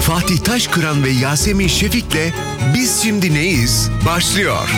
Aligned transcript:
Fatih 0.00 0.38
Taşkıran 0.38 1.04
ve 1.04 1.10
Yasemin 1.10 1.66
Şefik'le 1.66 2.32
Biz 2.74 3.02
Şimdi 3.02 3.34
Neyiz 3.34 3.90
başlıyor. 4.06 4.68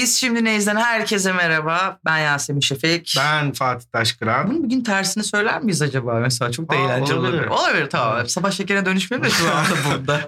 Biz 0.00 0.16
şimdi 0.16 0.44
Neyiz'den 0.44 0.76
herkese 0.76 1.32
merhaba. 1.32 1.98
Ben 2.04 2.18
Yasemin 2.18 2.60
Şefik. 2.60 3.14
Ben 3.18 3.52
Fatih 3.52 3.86
Taşkıran. 3.92 4.50
Bunu 4.50 4.62
bugün 4.62 4.80
tersini 4.82 5.24
söyler 5.24 5.62
miyiz 5.62 5.82
acaba 5.82 6.14
mesela? 6.14 6.52
Çok 6.52 6.70
da 6.70 6.76
Aa, 6.76 6.78
eğlenceli 6.78 7.18
olabilir. 7.18 7.32
olabilir. 7.32 7.50
Olabilir 7.50 7.90
tamam. 7.90 8.28
Sabah 8.28 8.50
şekerine 8.50 8.86
dönüşmeyelim 8.86 9.30
de 9.30 9.34
şu 9.34 9.54
anda 9.54 9.70
burada. 9.90 10.20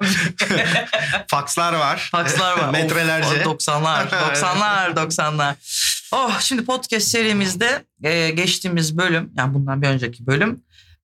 Fakslar 1.28 1.72
var. 1.72 2.08
Fakslar 2.12 2.58
var. 2.58 2.70
Metrelerce. 2.72 3.48
Of, 3.48 3.60
90'lar, 3.60 4.08
90'lar, 4.08 4.94
90'lar. 4.94 5.54
Oh 6.12 6.40
şimdi 6.40 6.64
podcast 6.64 7.06
serimizde 7.06 7.84
e, 8.02 8.30
geçtiğimiz 8.30 8.98
bölüm, 8.98 9.32
yani 9.36 9.54
bundan 9.54 9.82
bir 9.82 9.88
önceki 9.88 10.26
bölüm 10.26 10.60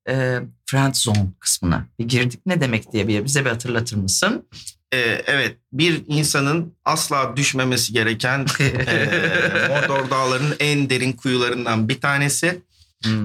e, 0.09 0.39
Friend 0.67 0.95
Zone 0.95 1.27
kısmına 1.41 1.87
bir 1.99 2.09
girdik. 2.09 2.41
Ne 2.47 2.61
demek 2.61 2.93
diye 2.93 3.09
bir 3.09 3.25
bize 3.25 3.45
bir 3.45 3.51
hatırlatır 3.51 3.97
mısın? 3.97 4.49
Ee, 4.95 5.23
evet 5.27 5.57
bir 5.73 6.05
insanın 6.07 6.77
asla 6.85 7.37
düşmemesi 7.37 7.93
gereken 7.93 8.47
e, 8.61 9.69
Mordor 9.69 10.11
Dağları'nın 10.11 10.57
en 10.61 10.91
derin 10.91 11.13
kuyularından 11.13 11.89
bir 11.89 12.01
tanesi. 12.01 12.63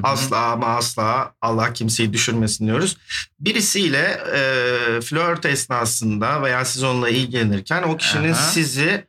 Asla 0.04 0.38
ama 0.38 0.68
asla 0.68 1.34
Allah 1.42 1.74
kimseyi 1.74 2.14
düşürmesin 2.14 2.68
diyoruz. 2.68 2.98
Birisiyle 3.40 4.22
e, 4.36 5.02
flört 5.02 5.46
esnasında 5.46 6.44
veya 6.44 6.66
siz 6.66 6.84
onunla 6.84 7.10
ilgilenirken 7.10 7.84
o 7.84 7.98
kişinin 7.98 8.34
Aha. 8.34 8.42
sizi 8.42 9.08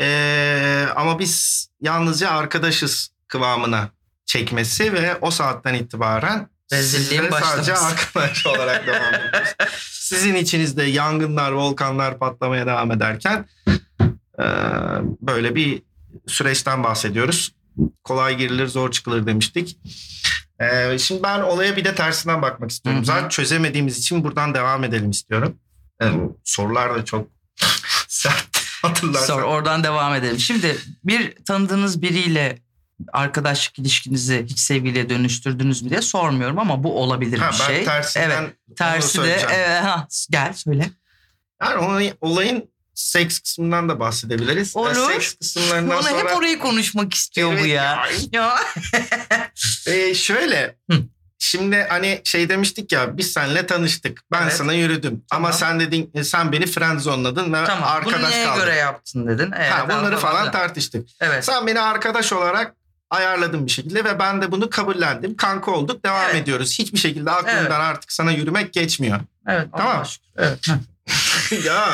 e, 0.00 0.86
ama 0.96 1.18
biz 1.18 1.66
yalnızca 1.80 2.30
arkadaşız 2.30 3.10
kıvamına 3.28 3.90
çekmesi 4.26 4.92
ve 4.92 5.16
o 5.20 5.30
saatten 5.30 5.74
itibaren 5.74 6.48
Rezilliğin 6.72 7.22
sizlere 7.22 7.44
sadece 7.44 7.72
başlaması. 7.72 7.86
arkadaş 7.86 8.46
olarak 8.46 8.86
devam 8.86 9.14
ediyoruz. 9.14 9.48
Sizin 9.90 10.34
içinizde 10.34 10.82
yangınlar, 10.82 11.52
volkanlar 11.52 12.18
patlamaya 12.18 12.66
devam 12.66 12.92
ederken 12.92 13.46
e, 14.38 14.44
böyle 15.20 15.54
bir 15.54 15.82
süreçten 16.26 16.84
bahsediyoruz. 16.84 17.54
Kolay 18.04 18.36
girilir, 18.36 18.66
zor 18.66 18.90
çıkılır 18.90 19.26
demiştik. 19.26 19.78
E, 20.60 20.98
şimdi 20.98 21.22
ben 21.22 21.40
olaya 21.40 21.76
bir 21.76 21.84
de 21.84 21.94
tersinden 21.94 22.42
bakmak 22.42 22.70
istiyorum. 22.70 23.04
Zaten 23.04 23.28
çözemediğimiz 23.28 23.98
için 23.98 24.24
buradan 24.24 24.54
devam 24.54 24.84
edelim 24.84 25.10
istiyorum. 25.10 25.56
E, 26.02 26.06
sorular 26.44 26.94
da 26.94 27.04
çok 27.04 27.28
sert 28.08 28.58
hatırlarsan. 28.82 29.26
Sonra 29.26 29.46
oradan 29.46 29.84
devam 29.84 30.14
edelim. 30.14 30.38
Şimdi 30.38 30.76
bir 31.04 31.34
tanıdığınız 31.44 32.02
biriyle 32.02 32.58
arkadaşlık 33.12 33.78
ilişkinizi 33.78 34.46
hiç 34.48 34.58
sevgiliye 34.58 35.08
dönüştürdünüz 35.08 35.82
mü 35.82 35.90
diye 35.90 36.02
sormuyorum 36.02 36.58
ama 36.58 36.84
bu 36.84 37.02
olabilir 37.02 37.38
Ha, 37.38 37.50
bir 37.52 37.58
ben 37.60 37.66
şey. 37.66 37.84
tersinden 37.84 38.42
evet, 38.42 38.76
tersi 38.76 39.22
de 39.22 39.46
evet, 39.50 39.84
ha, 39.84 40.06
gel 40.30 40.52
söyle. 40.52 40.90
Yani 41.62 41.76
olayın, 41.86 42.14
olayın 42.20 42.70
seks 42.94 43.38
kısmından 43.38 43.88
da 43.88 44.00
bahsedebiliriz. 44.00 44.76
E, 44.76 44.78
Olur. 44.78 45.12
Seks 45.12 45.34
kısımlarından 45.34 45.96
Onu 45.96 46.02
sonra... 46.02 46.18
hep 46.18 46.36
orayı 46.36 46.58
konuşmak 46.58 47.14
istiyor 47.14 47.52
bu 47.52 47.54
Evet 47.54 47.66
ya. 47.68 48.06
Ya. 48.32 48.58
Ee, 49.86 50.14
şöyle. 50.14 50.76
Hı. 50.90 50.98
Şimdi 51.38 51.86
hani 51.88 52.20
şey 52.24 52.48
demiştik 52.48 52.92
ya 52.92 53.16
biz 53.16 53.32
seninle 53.32 53.66
tanıştık. 53.66 54.20
Ben 54.32 54.42
Evet. 54.42 54.52
sana 54.52 54.72
yürüdüm. 54.72 55.24
Tamam. 55.30 55.44
Ama 55.44 55.52
sen 55.52 55.80
dedin 55.80 56.10
e, 56.14 56.24
sen 56.24 56.52
beni 56.52 56.66
friendzone'ladın 56.66 57.52
ve 57.52 57.64
tamam. 57.64 57.82
Bunu 58.04 58.12
arkadaş 58.12 58.30
neye 58.32 58.46
kaldık. 58.46 58.62
göre 58.64 58.74
yaptın 58.76 59.26
dedin. 59.26 59.52
Evet, 59.56 59.72
ha, 59.72 59.88
bunları 59.88 60.16
falan 60.18 60.52
tartıştık. 60.52 61.08
Evet. 61.20 61.44
Sen 61.44 61.66
beni 61.66 61.80
arkadaş 61.80 62.32
olarak 62.32 62.74
ayarladın 63.10 63.66
bir 63.66 63.70
şekilde 63.70 64.04
ve 64.04 64.18
ben 64.18 64.42
de 64.42 64.52
bunu 64.52 64.70
kabullendim. 64.70 65.36
Kanka 65.36 65.70
olduk 65.70 66.04
devam 66.04 66.24
Evet. 66.24 66.34
ediyoruz. 66.34 66.78
Hiçbir 66.78 66.98
şekilde 66.98 67.30
aklımdan 67.30 67.58
Evet. 67.60 67.72
artık 67.72 68.12
sana 68.12 68.32
yürümek 68.32 68.72
geçmiyor. 68.72 69.20
Evet. 69.48 69.68
Tamam. 69.76 70.04
Evet. 70.36 70.66
ya 71.64 71.88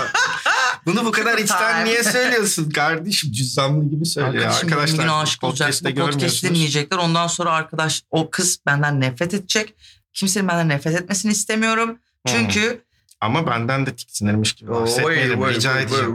bunu 0.87 1.05
bu 1.05 1.12
kadar 1.12 1.39
içten 1.39 1.85
niye 1.85 2.05
söylüyorsun 2.05 2.70
kardeşim? 2.70 3.33
Cüzdanlı 3.33 3.91
gibi 3.91 4.07
söylüyor. 4.07 4.45
Arkadaşım 4.45 4.69
Arkadaşlar 4.69 4.98
bugün 4.98 5.08
aşık 5.08 5.45
olacak. 5.45 5.73
Bu 5.85 5.95
podcast 5.95 6.45
dinleyecekler. 6.45 6.98
Ondan 6.98 7.27
sonra 7.27 7.51
arkadaş 7.51 8.02
o 8.11 8.31
kız 8.31 8.58
benden 8.67 9.01
nefret 9.01 9.35
edecek. 9.35 9.75
Kimsenin 10.13 10.48
benden 10.48 10.69
nefret 10.69 11.01
etmesini 11.01 11.33
istemiyorum. 11.33 11.98
Çünkü 12.27 12.85
Ama 13.20 13.46
benden 13.46 13.86
de 13.86 13.96
tiksinirmiş 13.96 14.52
gibi 14.52 14.70
bahsetmeyelim. 14.70 15.48
Rica 15.48 15.81
edeceğim. 15.81 16.14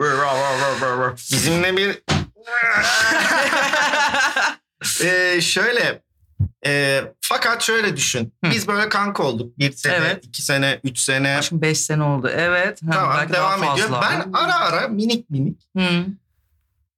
Bizimle 1.31 1.77
bir... 1.77 2.01
Ee, 5.03 5.41
şöyle... 5.41 6.01
e, 6.65 7.01
fakat 7.21 7.61
şöyle 7.63 7.97
düşün. 7.97 8.33
Hı. 8.45 8.51
Biz 8.51 8.67
böyle 8.67 8.89
kanka 8.89 9.23
olduk. 9.23 9.57
Bir 9.57 9.71
sene, 9.71 9.95
Evet. 9.95 10.25
iki 10.25 10.41
sene, 10.41 10.79
üç 10.83 10.99
sene. 10.99 11.37
Aşkım 11.37 11.61
5 11.61 11.79
sene 11.79 12.03
oldu. 12.03 12.29
Evet. 12.33 12.81
Ha, 12.83 12.91
Tamam 12.93 13.17
belki 13.17 13.33
daha 13.33 13.57
devam 13.57 13.73
ediyor. 13.73 13.89
fazla. 13.89 14.01
Ben 14.01 14.33
ara 14.33 14.55
ara 14.55 14.87
minik 14.87 15.29
minik 15.29 15.61
Hı. 15.77 16.05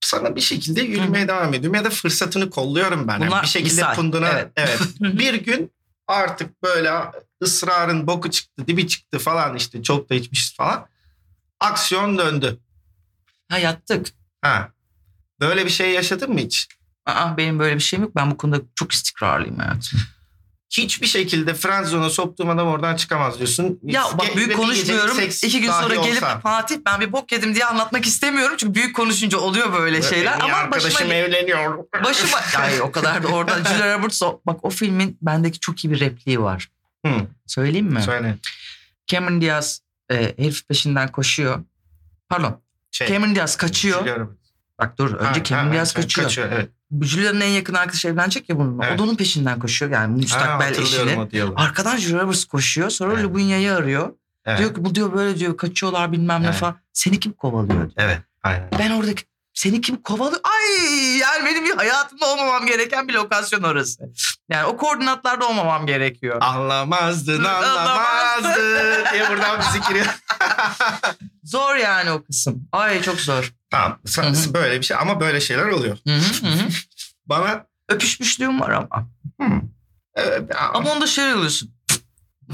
sana 0.01 0.35
bir 0.35 0.41
şekilde 0.41 0.81
yürümeye 0.81 1.27
devam 1.27 1.53
ediyorum. 1.53 1.75
Ya 1.75 1.85
da 1.85 1.89
fırsatını 1.89 2.49
kolluyorum 2.49 3.07
ben. 3.07 3.21
Bunlar 3.21 3.43
bir 3.43 3.47
şekilde 3.47 3.73
misal, 3.73 3.95
punduna... 3.95 4.29
evet. 4.29 4.47
evet. 4.55 4.79
bir 4.99 5.33
gün 5.33 5.71
artık 6.07 6.63
böyle 6.63 6.91
ısrarın 7.43 8.07
boku 8.07 8.31
çıktı, 8.31 8.67
dibi 8.67 8.87
çıktı 8.87 9.19
falan 9.19 9.55
işte 9.55 9.83
çok 9.83 10.09
da 10.09 10.15
içmişiz 10.15 10.55
falan. 10.55 10.87
Aksiyon 11.59 12.17
döndü. 12.17 12.57
Ha 13.49 13.57
yattık. 13.57 14.07
Ha. 14.41 14.71
Böyle 15.39 15.65
bir 15.65 15.69
şey 15.71 15.91
yaşadın 15.91 16.31
mı 16.33 16.39
hiç? 16.39 16.67
Aa, 17.15 17.37
benim 17.37 17.59
böyle 17.59 17.75
bir 17.75 17.79
şeyim 17.79 18.03
yok. 18.03 18.15
Ben 18.15 18.31
bu 18.31 18.37
konuda 18.37 18.61
çok 18.75 18.91
istikrarlıyım 18.91 19.59
hayatım. 19.59 19.99
Hiçbir 20.69 21.07
şekilde 21.07 21.53
friendzone'a 21.53 22.09
soktuğum 22.09 22.49
adam 22.49 22.67
oradan 22.67 22.95
çıkamaz 22.95 23.37
diyorsun. 23.37 23.79
Ya 23.83 24.03
bak 24.13 24.25
Ge- 24.27 24.35
büyük 24.35 24.49
ve 24.49 24.53
bir 24.53 24.57
konuşmuyorum. 24.57 25.17
İki 25.19 25.61
gün 25.61 25.71
sonra 25.71 25.95
gelip 25.95 26.23
olsa. 26.23 26.39
Fatih 26.39 26.77
ben 26.85 27.01
bir 27.01 27.11
bok 27.11 27.31
yedim 27.31 27.55
diye 27.55 27.65
anlatmak 27.65 28.05
istemiyorum. 28.05 28.55
Çünkü 28.59 28.73
büyük 28.75 28.95
konuşunca 28.95 29.37
oluyor 29.37 29.73
böyle 29.73 30.01
şeyler. 30.01 30.33
Benim 30.33 30.45
Ama 30.45 30.57
arkadaşım 30.57 30.93
başıma, 30.93 31.13
evleniyor. 31.13 31.77
başıma... 32.03 32.37
Ay 32.57 32.81
o 32.81 32.91
kadar 32.91 33.23
da 33.23 33.27
orada 33.27 33.63
Julia 33.63 33.97
Roberts 33.97 34.21
bak 34.21 34.65
o 34.65 34.69
filmin 34.69 35.17
bendeki 35.21 35.59
çok 35.59 35.85
iyi 35.85 35.91
bir 35.91 35.99
repliği 35.99 36.41
var. 36.41 36.69
Hı, 37.05 37.13
Söyleyeyim 37.47 37.87
mi? 37.87 38.01
söyle. 38.01 38.35
Cameron 39.07 39.41
Diaz 39.41 39.81
e, 40.11 40.15
herif 40.37 40.67
peşinden 40.67 41.07
koşuyor. 41.11 41.63
Pardon. 42.29 42.61
Şey, 42.91 43.07
Cameron 43.07 43.35
Diaz 43.35 43.57
kaçıyor. 43.57 44.27
Bak 44.79 44.97
dur 44.97 45.13
önce 45.13 45.39
Ha, 45.39 45.43
Cameron 45.43 45.67
ha, 45.67 45.73
Diaz 45.73 45.97
ha, 45.97 46.01
kaçıyor. 46.01 46.51
evet. 46.51 46.69
Julia'nın 47.01 47.41
en 47.41 47.49
yakın 47.49 47.73
arkadaşı 47.73 48.07
evlenecek 48.07 48.49
ya 48.49 48.57
bununla. 48.59 48.85
Evet. 48.85 48.95
O 48.95 48.97
da 48.97 49.03
onun 49.03 49.15
peşinden 49.15 49.59
koşuyor. 49.59 49.91
Yani 49.91 50.11
Ha, 50.11 50.17
müstakbel 50.17 50.67
hatırlıyorum 50.67 51.27
eşinin. 51.33 51.55
Arkadan 51.55 51.97
Julia 51.97 52.23
Roberts 52.23 52.45
koşuyor. 52.45 52.89
Sonra 52.89 53.13
Evet. 53.13 53.23
Lubunya'yı 53.23 53.73
arıyor. 53.73 54.13
Evet. 54.45 54.59
Diyor 54.59 54.75
ki 54.75 54.85
bu 54.85 54.95
diyor 54.95 55.13
böyle 55.13 55.39
diyor 55.39 55.57
kaçıyorlar 55.57 56.11
bilmem 56.11 56.41
ne 56.41 56.45
Evet. 56.45 56.55
falan. 56.55 56.75
Seni 56.93 57.19
kim 57.19 57.31
kovalıyor? 57.33 57.75
diyor. 57.75 57.91
Evet. 57.97 58.19
Aynen. 58.43 58.69
Ben 58.79 58.91
oradaki 58.91 59.23
seni 59.61 59.81
kim 59.81 60.01
kovalıyor? 60.01 60.41
Ay 60.43 61.17
yani 61.17 61.45
benim 61.45 61.65
bir 61.65 61.75
hayatımda 61.75 62.25
olmamam 62.33 62.65
gereken 62.65 63.07
bir 63.07 63.13
lokasyon 63.13 63.63
orası. 63.63 64.03
Yani 64.49 64.65
o 64.65 64.77
koordinatlarda 64.77 65.47
olmamam 65.47 65.85
gerekiyor. 65.85 66.37
Anlamazdın 66.41 67.43
Anlamazdın. 67.43 69.05
diye 69.13 69.29
buradan 69.29 69.57
müzik 69.57 69.87
giriyor. 69.87 70.05
Zor 71.43 71.75
yani 71.75 72.11
o 72.11 72.23
kısım. 72.23 72.67
Ay 72.71 73.01
çok 73.01 73.19
zor. 73.19 73.53
tamam 73.71 73.99
sa- 74.05 74.45
Hı 74.45 74.49
hı. 74.49 74.53
böyle 74.53 74.79
bir 74.79 74.85
şey 74.85 74.97
ama 74.97 75.19
böyle 75.19 75.41
şeyler 75.41 75.65
oluyor. 75.65 75.97
Hı 76.07 76.15
hı, 76.15 76.47
hı 76.47 76.51
hı. 76.53 76.67
Bana 77.25 77.65
Öpüşmüşlüğüm 77.89 78.61
var 78.61 78.69
ama. 78.69 79.07
hmm, 79.39 79.61
evet, 80.15 80.51
Ama 80.73 80.91
onda 80.91 81.07
şey 81.07 81.33
oluyorsun. 81.33 81.71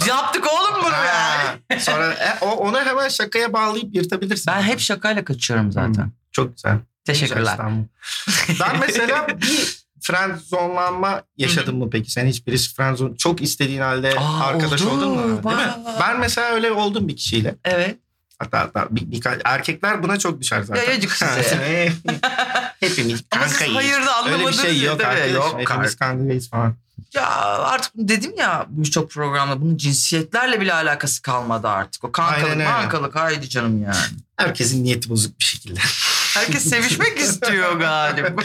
Yaptık 0.07 0.47
oğlum 0.53 0.81
bunu. 0.84 0.91
Ha, 0.94 1.56
Sonra 1.79 2.13
e, 2.13 2.38
o, 2.41 2.51
onu 2.51 2.79
hemen 2.79 3.07
şakaya 3.09 3.53
bağlayıp 3.53 3.96
yırtabilirsin. 3.96 4.53
Ben 4.53 4.62
hep 4.62 4.79
şakayla 4.79 5.25
kaçıyorum 5.25 5.72
zaten. 5.72 6.12
Çok 6.31 6.56
güzel. 6.56 6.78
Teşekkürler. 7.13 7.57
Ben 8.59 8.79
mesela 8.79 9.28
bir 9.28 9.78
friendzone'lanma 10.01 11.22
yaşadın 11.38 11.75
mı 11.75 11.90
peki? 11.90 12.12
Sen 12.12 12.25
hiç 12.25 12.47
birisi 12.47 12.75
friendzone 12.75 13.18
çok 13.18 13.41
istediğin 13.41 13.81
halde 13.81 14.13
Aa, 14.19 14.40
arkadaş 14.45 14.81
oldu. 14.81 14.91
oldun 14.95 15.09
mu? 15.11 15.43
Değil 15.43 15.58
mi? 15.58 15.73
Ben 15.99 16.20
mesela 16.20 16.49
öyle 16.49 16.72
oldum 16.72 17.08
bir 17.08 17.16
kişiyle. 17.16 17.55
Evet. 17.66 17.97
Hatta 18.40 18.59
hatta 18.59 18.87
bir, 18.91 19.11
birkaç- 19.11 19.41
erkekler 19.46 20.03
buna 20.03 20.20
çok 20.20 20.41
düşer 20.41 20.61
zaten. 20.61 20.84
Yayacık 20.84 21.11
size. 21.11 21.93
Hepimiz 22.79 23.23
Ama 23.32 23.47
siz 23.47 23.59
kankayız. 23.59 23.76
hayır 23.76 24.05
da 24.05 24.32
Öyle 24.32 24.47
bir 24.47 24.53
şey 24.53 24.78
ya, 24.78 24.85
yok 24.85 25.02
arkadaşım. 25.03 25.35
Yok 25.35 25.55
Hepimiz 25.59 25.96
kankayız 25.96 26.49
falan. 26.49 26.76
Ya 27.14 27.28
artık 27.58 27.91
dedim 27.96 28.34
ya 28.37 28.66
birçok 28.70 29.11
programda 29.11 29.61
bunun 29.61 29.78
cinsiyetlerle 29.78 30.61
bile 30.61 30.73
alakası 30.73 31.22
kalmadı 31.22 31.67
artık. 31.67 32.03
O 32.03 32.11
kankalık 32.11 32.49
Aynen 32.49 32.72
mankalık 32.72 33.16
haydi 33.16 33.49
canım 33.49 33.84
yani. 33.84 33.96
Herkesin 34.37 34.84
niyeti 34.84 35.09
bozuk 35.09 35.40
bir 35.40 35.43
şekilde. 35.46 35.79
Herkes 36.37 36.63
sevişmek 36.69 37.17
istiyor 37.19 37.79
galiba. 37.79 38.41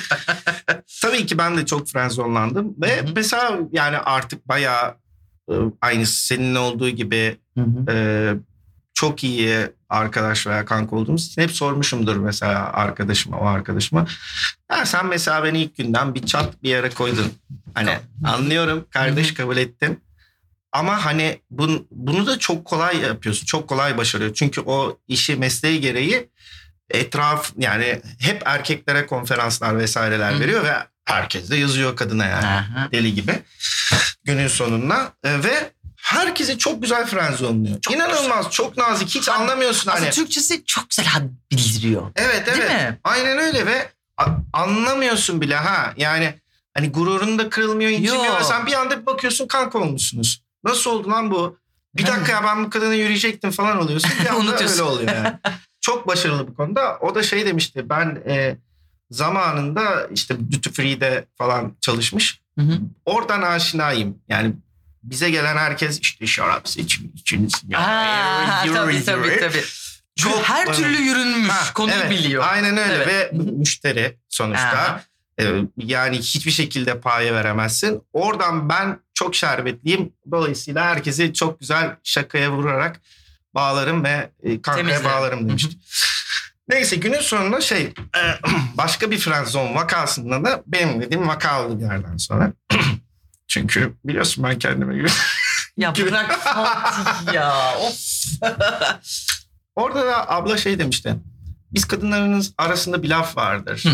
Tabii 1.02 1.26
ki 1.26 1.38
ben 1.38 1.56
de 1.56 1.66
çok 1.66 1.88
friendzone'landım. 1.88 2.74
Ve 2.82 2.96
Hı 2.96 3.06
hı. 3.06 3.12
mesela 3.16 3.58
yani 3.72 3.98
artık 3.98 4.48
bayağı 4.48 4.94
e, 5.50 5.54
aynı 5.80 6.06
senin 6.06 6.54
olduğu 6.54 6.88
gibi 6.88 7.36
e, 7.88 8.34
çok 8.94 9.24
iyi 9.24 9.68
arkadaş 9.88 10.46
veya 10.46 10.64
kanka 10.64 10.96
olduğumuz 10.96 11.26
için 11.26 11.42
hep 11.42 11.50
sormuşumdur 11.50 12.16
mesela 12.16 12.72
arkadaşıma 12.72 13.38
o 13.38 13.46
arkadaşıma. 13.46 14.06
Ya 14.70 14.86
sen 14.86 15.06
mesela 15.06 15.44
beni 15.44 15.62
ilk 15.62 15.76
günden 15.76 16.14
bir 16.14 16.26
çat 16.26 16.62
bir 16.62 16.68
yere 16.68 16.90
koydun. 16.90 17.32
Hani 17.74 17.98
anlıyorum 18.24 18.84
kardeş 18.90 19.34
kabul 19.34 19.56
ettim. 19.56 20.00
Ama 20.72 21.04
hani 21.04 21.40
bunu, 21.50 21.86
bunu 21.90 22.26
da 22.26 22.38
çok 22.38 22.64
kolay 22.64 23.00
yapıyorsun. 23.00 23.46
Çok 23.46 23.68
kolay 23.68 23.98
başarıyor. 23.98 24.34
Çünkü 24.34 24.60
o 24.60 24.98
işi 25.08 25.36
mesleği 25.36 25.80
gereği 25.80 26.28
etraf 26.92 27.52
yani 27.58 28.02
hep 28.20 28.42
erkeklere 28.44 29.06
konferanslar 29.06 29.78
vesaireler 29.78 30.40
veriyor 30.40 30.64
ve 30.64 30.74
herkes 31.04 31.50
de 31.50 31.56
yazıyor 31.56 31.96
kadına 31.96 32.26
yani 32.26 32.46
Aha. 32.46 32.88
deli 32.92 33.14
gibi 33.14 33.42
günün 34.24 34.48
sonunda 34.48 35.12
E, 35.24 35.42
ve 35.42 35.70
herkesi 35.96 36.58
çok 36.58 36.82
güzel 36.82 37.06
frenzonluyor. 37.06 37.80
Çok 37.80 37.94
İnanılmaz 37.94 38.50
çok 38.50 38.76
nazik 38.76 39.08
hiç 39.08 39.28
Hani 39.28 39.42
anlamıyorsun 39.42 39.90
hani. 39.90 40.10
Türkçesi 40.10 40.64
çok 40.64 40.90
güzel 40.90 41.04
bildiriyor. 41.52 42.02
Evet 42.16 42.46
Değil 42.46 42.58
evet 42.60 42.70
mi? 42.70 42.98
aynen 43.04 43.38
öyle 43.38 43.66
ve 43.66 43.90
anlamıyorsun 44.52 45.40
bile 45.40 45.56
ha 45.56 45.92
yani 45.96 46.34
hani 46.74 46.90
gururun 46.92 47.38
da 47.38 47.50
kırılmıyor 47.50 47.90
incimiyor 47.90 48.40
sen 48.40 48.66
bir 48.66 48.72
anda 48.72 49.00
bir 49.00 49.06
bakıyorsun 49.06 49.46
kanka 49.46 49.78
olmuşsunuz. 49.78 50.42
Nasıl 50.64 50.90
oldu 50.90 51.10
lan 51.10 51.30
bu? 51.30 51.58
Bir 51.96 52.06
dakika 52.06 52.32
ya 52.32 52.44
ben 52.44 52.64
bu 52.64 52.70
kadına 52.70 52.94
yürüyecektim 52.94 53.50
falan 53.50 53.78
oluyorsun. 53.80 54.10
Bir 54.24 54.26
anda 54.34 54.56
öyle 54.56 54.82
oluyor 54.82 55.14
yani. 55.14 55.32
Çok 55.82 56.06
başarılı 56.08 56.48
bu 56.48 56.54
konuda. 56.54 56.98
O 57.00 57.14
da 57.14 57.22
şey 57.22 57.46
demişti 57.46 57.88
ben 57.88 58.22
e, 58.26 58.56
zamanında 59.10 60.06
işte 60.14 60.52
Duty 60.52 60.70
Free'de 60.70 61.24
falan 61.38 61.76
çalışmış. 61.80 62.40
Hı 62.58 62.64
hı. 62.64 62.78
Oradan 63.04 63.42
aşinayım. 63.42 64.18
Yani 64.28 64.54
bize 65.02 65.30
gelen 65.30 65.56
herkes 65.56 66.00
işte 66.00 66.26
şarap 66.26 66.68
seçimi 66.68 67.08
içiniz. 67.14 67.52
Ya, 67.68 67.78
Aa, 67.78 68.64
yürü, 68.64 68.74
tabii 68.74 68.94
yürü, 68.94 69.04
tabii 69.04 69.40
tabii. 69.40 69.62
Çok 70.16 70.42
Her 70.44 70.66
bana- 70.66 70.74
türlü 70.74 71.02
yürünmüş. 71.02 71.48
Ha, 71.48 71.72
konuyu 71.74 71.96
evet, 71.96 72.10
biliyor. 72.10 72.44
Aynen 72.46 72.76
öyle 72.76 72.94
Evet. 72.94 73.06
ve 73.06 73.30
müşteri 73.32 74.18
sonuçta. 74.28 74.68
Aha. 74.68 75.02
Ee, 75.40 75.44
yani 75.76 76.18
hiçbir 76.18 76.50
şekilde 76.50 77.00
paye 77.00 77.34
veremezsin. 77.34 78.02
Oradan 78.12 78.68
ben 78.68 78.98
çok 79.14 79.34
şerbetliyim. 79.34 80.12
Dolayısıyla 80.30 80.84
herkesi 80.84 81.34
çok 81.34 81.60
güzel 81.60 81.96
şakaya 82.04 82.52
vurarak 82.52 83.00
bağlarım 83.54 84.04
ve 84.04 84.30
e, 84.42 84.62
kankaya 84.62 84.86
Temizle. 84.86 85.04
bağlarım 85.04 85.48
demişti. 85.48 85.76
Neyse 86.68 86.96
günün 86.96 87.20
sonunda 87.20 87.60
şey 87.60 87.82
e, 88.16 88.20
başka 88.76 89.10
bir 89.10 89.18
friendzone 89.18 89.74
vakasında 89.74 90.44
da 90.44 90.62
benim 90.66 91.00
dediğim 91.02 91.28
vaka 91.28 91.64
oldu 91.66 91.78
bir 91.78 91.84
yerden 91.84 92.16
sonra. 92.16 92.52
Çünkü 93.48 93.94
biliyorsun 94.04 94.44
ben 94.44 94.58
kendime 94.58 94.96
göre. 94.96 95.08
Ya 95.76 95.94
bırak 95.96 96.32
Fatih 96.32 97.32
ya. 97.34 97.74
Of. 97.78 97.96
Orada 99.76 100.06
da 100.06 100.30
abla 100.30 100.56
şey 100.56 100.78
demişti. 100.78 101.16
Biz 101.70 101.84
kadınların 101.84 102.44
arasında 102.58 103.02
bir 103.02 103.08
laf 103.08 103.36
vardır. 103.36 103.84
Hı. 103.86 103.90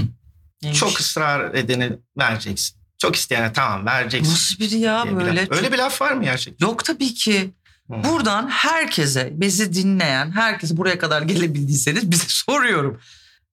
Neymiş? 0.63 0.81
Çok 0.81 1.01
ısrar 1.01 1.55
edeni 1.55 1.93
vereceksin. 2.19 2.79
Çok 2.99 3.17
isteyene 3.17 3.53
tamam 3.53 3.87
vereceksin. 3.87 4.33
Nasıl 4.33 4.59
biri 4.59 4.79
ya 4.79 5.05
bir 5.07 5.17
böyle? 5.17 5.41
laf. 5.43 5.53
Öyle 5.59 5.73
bir 5.73 5.79
laf 5.79 6.01
var 6.01 6.13
mı 6.13 6.25
gerçekten? 6.25 6.67
Yok 6.67 6.85
tabii 6.85 7.15
ki. 7.15 7.51
Buradan 7.89 8.49
herkese, 8.49 9.29
bizi 9.33 9.73
dinleyen, 9.75 10.31
herkese 10.31 10.77
buraya 10.77 10.99
kadar 10.99 11.23
gelebildiyseniz 11.23 12.11
bize 12.11 12.25
soruyorum. 12.29 13.01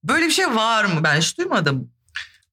Böyle 0.04 0.26
bir 0.26 0.30
şey 0.30 0.54
var 0.54 0.84
mı? 0.84 1.00
Ben 1.04 1.16
hiç 1.20 1.38
duymadım. 1.38 1.90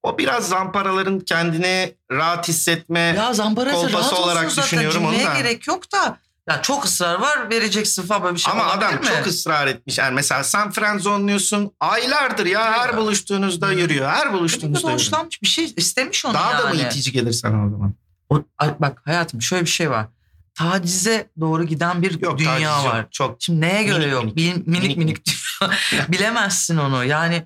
O 0.03 0.17
biraz 0.17 0.47
zamparaların 0.49 1.19
kendini 1.19 1.95
rahat 2.11 2.47
hissetme. 2.47 2.99
Ya 2.99 3.31
Kolpası 3.55 4.15
olarak 4.15 4.51
zaten. 4.51 4.63
düşünüyorum 4.63 5.05
onu 5.05 5.11
Cümleye 5.11 5.29
da. 5.29 5.37
gerek 5.37 5.67
yok 5.67 5.91
da. 5.91 6.17
Ya 6.49 6.61
çok 6.61 6.85
ısrar 6.85 7.19
var 7.19 7.49
vereceksin 7.49 8.03
falan 8.03 8.23
böyle 8.23 8.35
bir 8.35 8.39
şey 8.39 8.53
Ama 8.53 8.65
adam 8.65 8.93
mi? 8.93 8.99
çok 9.03 9.27
ısrar 9.27 9.67
etmiş. 9.67 9.97
Yani 9.97 10.13
mesela 10.15 10.43
sen 10.43 10.71
friendzone'luyorsun. 10.71 11.71
Aylardır 11.79 12.45
ya 12.45 12.73
her 12.73 12.89
Ya. 12.89 12.97
buluştuğunuzda 12.97 13.67
Hı. 13.67 13.73
yürüyor. 13.73 14.09
Her 14.09 14.33
buluştuğunuzda 14.33 14.79
yürüyor. 14.79 14.93
hoşlanmış 14.93 15.41
bir 15.41 15.47
şey 15.47 15.73
istemiş 15.77 16.25
onu 16.25 16.33
Daha 16.33 16.51
yani. 16.51 16.63
da 16.63 16.69
mı 16.69 16.75
itici 16.75 17.11
gelir 17.11 17.31
sana 17.33 17.65
o 17.65 17.69
zaman? 17.69 17.93
O- 18.29 18.43
bak 18.79 19.01
hayatım 19.05 19.41
şöyle 19.41 19.65
bir 19.65 19.69
şey 19.69 19.89
var. 19.89 20.07
Tacize 20.55 21.29
doğru 21.39 21.63
giden 21.63 22.01
bir 22.01 22.19
Yok 22.21 22.37
dünya 22.37 22.49
taciz 22.51 22.67
yok. 22.85 22.93
var. 22.93 23.05
Çok 23.11 23.41
Şimdi 23.41 23.61
neye 23.61 23.83
göre 23.83 23.97
Minik 23.99 24.11
yok? 24.13 24.23
minik. 24.23 24.35
Bil- 24.37 24.63
minik 24.71 24.97
minik, 24.97 24.97
Minik 24.97 25.27
Bilemezsin 26.11 26.77
onu. 26.77 27.05
Yani 27.05 27.35
Yok 27.35 27.45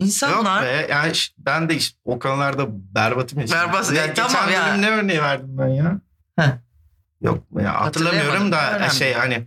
insanlar 0.00 0.62
be. 0.62 0.86
Yani 0.90 1.12
ben 1.38 1.68
de 1.68 1.74
işte 1.76 1.98
o 2.04 2.18
konularda 2.18 2.66
berbatım. 2.70 3.40
işte. 3.40 3.56
Berbat, 3.56 3.92
ya 3.92 4.06
geçen 4.06 4.28
tamam 4.28 4.50
ya. 4.52 4.74
ne 4.74 4.90
örneği 4.90 5.22
verdim 5.22 5.48
ben 5.58 5.68
ya? 5.68 6.00
Heh. 6.38 6.50
Yok 7.20 7.44
ya 7.62 7.80
hatırlamıyorum 7.80 8.52
da 8.52 8.88
şey 8.90 9.12
hani 9.14 9.46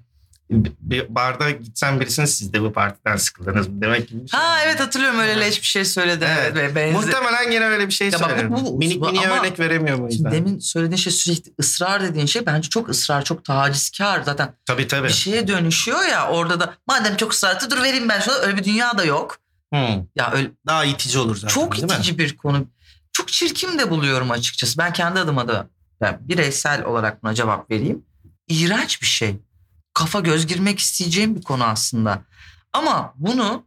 bir 0.80 1.16
barda 1.16 1.50
gitsen 1.52 2.00
birisinin 2.00 2.26
siz 2.26 2.54
de 2.54 2.62
bu 2.62 2.74
partiden 2.74 3.16
sıkıldınız 3.18 3.68
mı 3.68 3.82
demek 3.82 4.08
gibi 4.10 4.24
bir 4.24 4.28
şey. 4.30 4.40
Ha 4.40 4.58
evet 4.66 4.80
hatırlıyorum 4.80 5.20
öyle 5.20 5.40
leş 5.40 5.62
bir 5.62 5.68
şey 5.68 5.86
söyledi. 5.86 6.26
Evet. 6.30 6.52
Evet. 6.54 6.76
ve 6.76 6.76
benzi- 6.80 6.94
Muhtemelen 6.94 7.52
yine 7.52 7.66
öyle 7.66 7.88
bir 7.88 7.94
şey 7.94 8.10
Ya 8.10 8.20
bak 8.22 8.50
bu- 8.52 8.66
bu- 8.66 8.78
minik 8.78 9.02
miniye 9.02 9.28
ama- 9.28 9.40
örnek 9.40 9.60
veremiyor 9.60 10.00
bu 10.00 10.06
yüzden. 10.06 10.32
demin 10.32 10.60
söylediğin 10.60 10.98
şey 10.98 11.14
sürekli 11.14 11.52
ısrar 11.60 12.04
dediğin 12.04 12.26
şey 12.26 12.46
bence 12.46 12.70
çok 12.70 12.90
ısrar, 12.90 13.24
çok 13.24 13.46
tacizkar. 13.46 14.22
Zaten 14.22 14.54
Tabii 14.66 14.88
tabii. 14.88 15.08
bir 15.08 15.14
şeye 15.14 15.48
dönüşüyor 15.48 16.06
ya 16.06 16.28
orada 16.30 16.60
da 16.60 16.74
madem 16.88 17.18
çok 17.18 17.34
ısrar 17.34 17.56
etti 17.56 17.66
dur 17.72 17.84
vereyim 17.84 18.10
ben 18.10 18.20
şuna 18.20 18.36
öyle 18.36 18.58
bir 18.58 18.64
dünya 18.64 18.98
da 18.98 19.04
yok. 19.06 19.38
Hı. 19.74 19.80
Ya 20.16 20.32
öyle 20.34 20.52
Daha 20.68 20.86
itici 20.86 21.20
olur 21.20 21.36
zaten 21.36 21.54
çok 21.54 21.76
değil 21.76 21.84
mi? 21.84 21.94
itici 21.94 22.18
bir 22.18 22.38
konu. 22.38 22.66
Çok 23.14 23.28
çirkin 23.28 23.80
de 23.80 23.90
buluyorum 23.90 24.32
açıkçası. 24.32 24.78
Ben 24.78 24.94
kendi 24.94 25.20
adıma 25.20 25.48
da 25.48 25.68
yani 26.02 26.18
bireysel 26.22 26.84
olarak 26.86 27.24
buna 27.24 27.34
cevap 27.34 27.72
vereyim. 27.72 28.06
İğrenç 28.48 29.02
bir 29.02 29.08
şey. 29.08 29.36
Kafa 29.94 30.20
göz 30.20 30.48
girmek 30.48 30.80
isteyeceğim 30.80 31.36
bir 31.36 31.42
konu 31.42 31.64
aslında. 31.64 32.22
Ama 32.74 33.14
bunu 33.16 33.66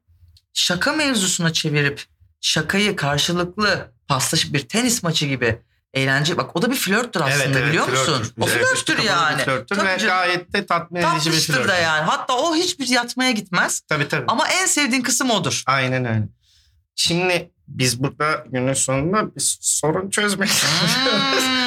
şaka 0.55 0.93
mevzusuna 0.93 1.53
çevirip 1.53 2.05
şakayı 2.41 2.97
karşılıklı 2.97 3.93
paslaşıp 4.09 4.55
bir 4.55 4.69
tenis 4.69 5.03
maçı 5.03 5.27
gibi 5.27 5.59
eğlence 5.95 6.37
bak 6.37 6.57
o 6.57 6.63
da 6.63 6.71
bir 6.71 6.77
flörttür 6.77 7.21
aslında 7.21 7.67
biliyor 7.67 7.89
musun? 7.89 8.05
flörttür. 8.05 8.33
O 8.41 8.49
Evet, 8.49 8.67
flörttür 8.67 8.99
yani. 9.03 9.43
Flörttür 9.43 9.77
Tabii 9.77 9.89
ve 9.89 9.99
canım. 9.99 10.07
gayet 10.15 10.53
de 10.53 10.67
tatmin 10.67 11.03
edici 11.03 11.33
bir 11.33 11.37
flörttür. 11.41 11.69
da 11.69 11.75
yani. 11.77 12.05
Hatta 12.05 12.37
o 12.37 12.55
hiçbir 12.57 12.89
yatmaya 12.89 13.31
gitmez. 13.31 13.81
Tabii 13.89 14.09
tabii. 14.09 14.25
Ama 14.29 14.49
en 14.49 14.67
sevdiğin 14.67 15.03
kısım 15.03 15.31
odur. 15.31 15.63
Aynen 15.67 16.05
öyle. 16.05 16.29
Şimdi 16.97 17.51
biz 17.69 18.03
burada 18.03 18.45
günün 18.53 18.75
sonunda 18.75 19.35
bir 19.37 19.59
sorun 19.61 20.11
çözmek 20.11 20.49
Hmm. 20.51 21.66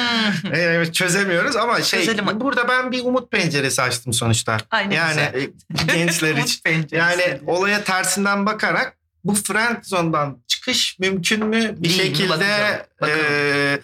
Evet 0.52 0.94
çözemiyoruz 0.94 1.56
ama 1.56 1.82
şey 1.82 2.00
Çözelim. 2.04 2.40
burada 2.40 2.68
ben 2.68 2.92
bir 2.92 3.04
umut 3.04 3.30
penceresi 3.30 3.82
açtım 3.82 4.12
sonuçta. 4.12 4.56
Ay 4.70 4.90
ne 4.90 4.94
yani 4.94 5.28
güzel. 5.32 5.48
e, 5.92 5.96
gençler 5.98 6.36
için. 6.44 6.86
Yani 6.90 7.40
olaya 7.46 7.84
tersinden 7.84 8.46
bakarak 8.46 8.96
bu 9.24 9.34
friend 9.34 9.76
zone'dan 9.82 10.38
çıkış 10.46 10.98
mümkün 10.98 11.46
mü? 11.46 11.74
Bir 11.78 11.88
Değil 11.88 11.96
mi? 12.00 12.06
şekilde 12.06 12.28
Bakacağım, 12.30 12.80
bakalım. 13.00 13.20
e, 13.30 13.78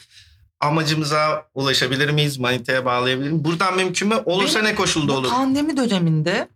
amacımıza 0.61 1.47
ulaşabilir 1.55 2.11
miyiz? 2.11 2.39
Manitaya 2.39 2.85
bağlayabilir 2.85 3.31
miyiz? 3.31 3.45
Buradan 3.45 3.77
mümkün 3.77 4.09
mü? 4.09 4.15
Olursa 4.25 4.59
Benim 4.59 4.71
ne 4.71 4.75
koşulda 4.75 5.13
olur? 5.13 5.31
pandemi 5.31 5.77
döneminde 5.77 6.49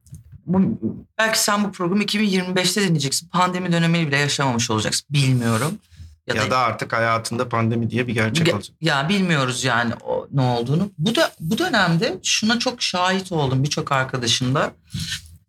bu, 0.46 0.78
belki 1.18 1.38
sen 1.42 1.64
bu 1.64 1.72
programı 1.72 2.02
2025'te 2.02 2.82
dinleyeceksin. 2.82 3.28
Pandemi 3.28 3.72
dönemini 3.72 4.06
bile 4.06 4.16
yaşamamış 4.16 4.70
olacaksın. 4.70 5.06
Bilmiyorum. 5.10 5.78
Ya, 6.26 6.50
da 6.50 6.58
artık 6.58 6.92
hayatında 6.92 7.48
pandemi 7.48 7.90
diye 7.90 8.06
bir 8.06 8.14
gerçek 8.14 8.48
Ya- 8.48 8.54
olacak. 8.54 8.76
Ya 8.80 9.08
bilmiyoruz 9.08 9.64
yani 9.64 9.94
o, 9.94 10.28
ne 10.32 10.40
olduğunu. 10.40 10.90
Bu 10.98 11.14
da 11.14 11.32
bu 11.40 11.58
dönemde 11.58 12.18
şuna 12.22 12.58
çok 12.58 12.82
şahit 12.82 13.32
oldum 13.32 13.62
birçok 13.64 13.92
arkadaşımda. 13.92 14.72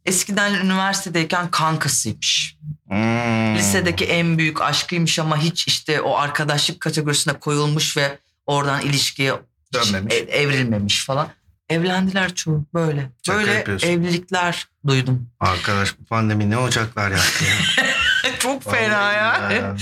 Eskiden 0.06 0.54
üniversitedeyken 0.54 1.51
kankasıymış. 1.51 2.58
Hmm. 2.88 3.56
Lisedeki 3.56 4.06
en 4.06 4.38
büyük 4.38 4.62
aşkıymış 4.62 5.20
ama 5.20 5.38
hiç 5.38 5.68
işte 5.68 6.01
o 6.01 6.16
arkadaşlık 6.18 6.80
kategorisine 6.82 7.34
koyulmuş 7.34 7.98
ve 7.98 8.18
oradan 8.46 8.82
ilişkiye 8.82 9.34
Dönmemiş. 9.74 10.13
ev- 10.13 10.28
evrilmemiş 10.28 11.06
falan. 11.06 11.28
Evlendiler 11.70 12.36
çoğu 12.36 12.66
böyle. 12.74 13.10
Şaka 13.25 13.38
böyle 13.40 13.51
yapıyorsun. 13.54 13.88
evlilikler 13.88 14.68
duydum. 14.88 15.28
Arkadaş 15.40 16.00
bu 16.00 16.06
pandemi 16.06 16.50
ne 16.50 16.58
ocaklar 16.58 17.12
yaptı 17.12 17.46
ya. 17.46 17.86
Çok 18.40 18.63
fena 18.63 19.13
ya. 19.13 19.42
Vallahi 19.42 19.75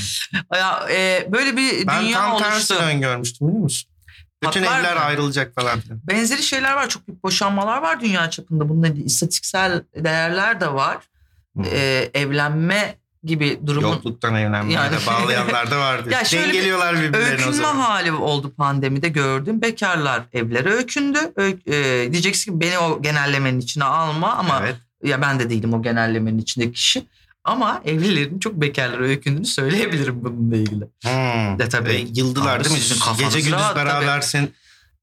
ya 0.60 0.88
e, 0.92 1.28
böyle 1.32 1.58
bir 1.58 1.88
Ben 1.88 2.02
dünya 2.02 2.18
tam 2.20 2.32
oluştu. 2.32 2.50
tersini 2.50 2.78
öngörmüştüm 2.78 3.48
biliyor 3.48 3.64
musun? 3.64 3.90
Bütün 4.44 4.64
Patlar 4.64 4.80
evler 4.80 4.94
mı? 4.96 5.00
ayrılacak 5.02 5.56
falan 5.56 5.80
filan. 5.80 6.00
Benzeri 6.08 6.44
şeyler 6.44 6.74
var. 6.74 6.90
Çok 6.90 7.08
büyük 7.08 7.24
boşanmalar 7.24 7.82
var 7.82 8.02
dünya 8.02 8.30
çapında. 8.30 8.70
Bunun 8.70 8.84
istatistiksel 8.96 9.84
değerler 9.96 10.62
de 10.62 10.74
var. 10.74 10.98
Hmm. 11.56 11.66
Ee, 11.66 12.10
evlenme 12.14 12.96
gibi 13.24 13.60
durumun 13.68 13.88
Yokluktan 13.90 14.36
evlenmeye 14.36 14.74
Yani- 14.76 14.92
de 14.92 15.06
bağlayanlar 15.08 15.72
da 15.72 15.80
vardı. 15.80 16.10
Ya 16.12 16.26
şöyle 16.26 16.44
bir 16.48 16.54
Dengeliyorlar 16.54 16.96
birbirlerini 16.96 17.28
o 17.28 17.32
öykünme 17.32 17.54
zaman. 17.54 17.76
hali 17.76 18.12
oldu 18.12 18.54
pandemide 18.58 19.10
gördüm. 19.10 19.62
Bekarlar 19.62 20.22
evlere 20.34 20.70
öykündü. 20.74 21.20
Ö- 21.36 21.74
e, 21.74 22.12
diyeceksin 22.12 22.52
ki 22.54 22.60
beni 22.62 22.78
o 22.80 23.02
genellemenin 23.02 23.60
içine 23.60 23.84
alma 23.84 24.34
ama 24.34 24.60
Evet. 24.64 24.76
ya 25.04 25.22
ben 25.22 25.40
de 25.40 25.50
değilim 25.50 25.74
o 25.74 25.82
genellemenin 25.82 26.40
içindeki 26.40 26.72
kişi. 26.72 27.06
Ama 27.50 27.82
evlilerin 27.86 28.40
çok 28.40 28.62
bekarlara 28.62 29.04
öykündüğünü 29.04 29.46
söyleyebilirim 29.46 30.24
bununla 30.24 30.56
ilgili. 30.56 30.84
Hmm. 31.04 31.60
De 31.60 31.70
tabii. 31.70 31.90
Ve 31.90 31.98
yıldılar 32.14 32.58
Abi 32.58 32.64
değil 32.64 32.76
mi? 32.76 32.82
sizin 32.82 33.26
Gece 33.26 33.40
gündüz 33.40 33.52
rahat 33.52 33.76
tabii. 33.76 33.86
berabersin. 33.86 34.54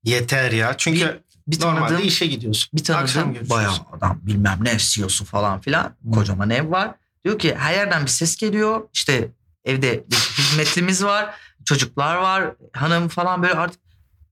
Yeter 0.04 0.52
ya. 0.52 0.74
Çünkü 0.78 1.22
Bir 1.48 1.60
normalde 1.60 1.88
tanıdığım, 1.88 2.06
işe 2.08 2.26
gidiyorsun. 2.26 2.70
bir 2.78 2.84
tanıdığım 2.84 3.34
bayağı 3.50 3.74
adam 3.92 4.18
bilmem 4.22 4.58
ne 4.62 4.78
CEO'su 4.78 5.24
falan 5.24 5.60
filan. 5.60 5.96
Kocaman 6.14 6.50
ev 6.50 6.70
var. 6.70 6.94
Diyor 7.24 7.38
ki 7.38 7.54
her 7.58 7.74
yerden 7.74 8.02
bir 8.02 8.10
ses 8.10 8.36
geliyor. 8.36 8.80
İşte 8.94 9.28
evde 9.64 10.04
bir 10.10 10.16
hizmetlimiz 10.16 11.04
var. 11.04 11.34
Çocuklar 11.64 12.16
var. 12.16 12.54
Hanım 12.72 13.08
falan 13.08 13.42
böyle 13.42 13.54
artık 13.54 13.80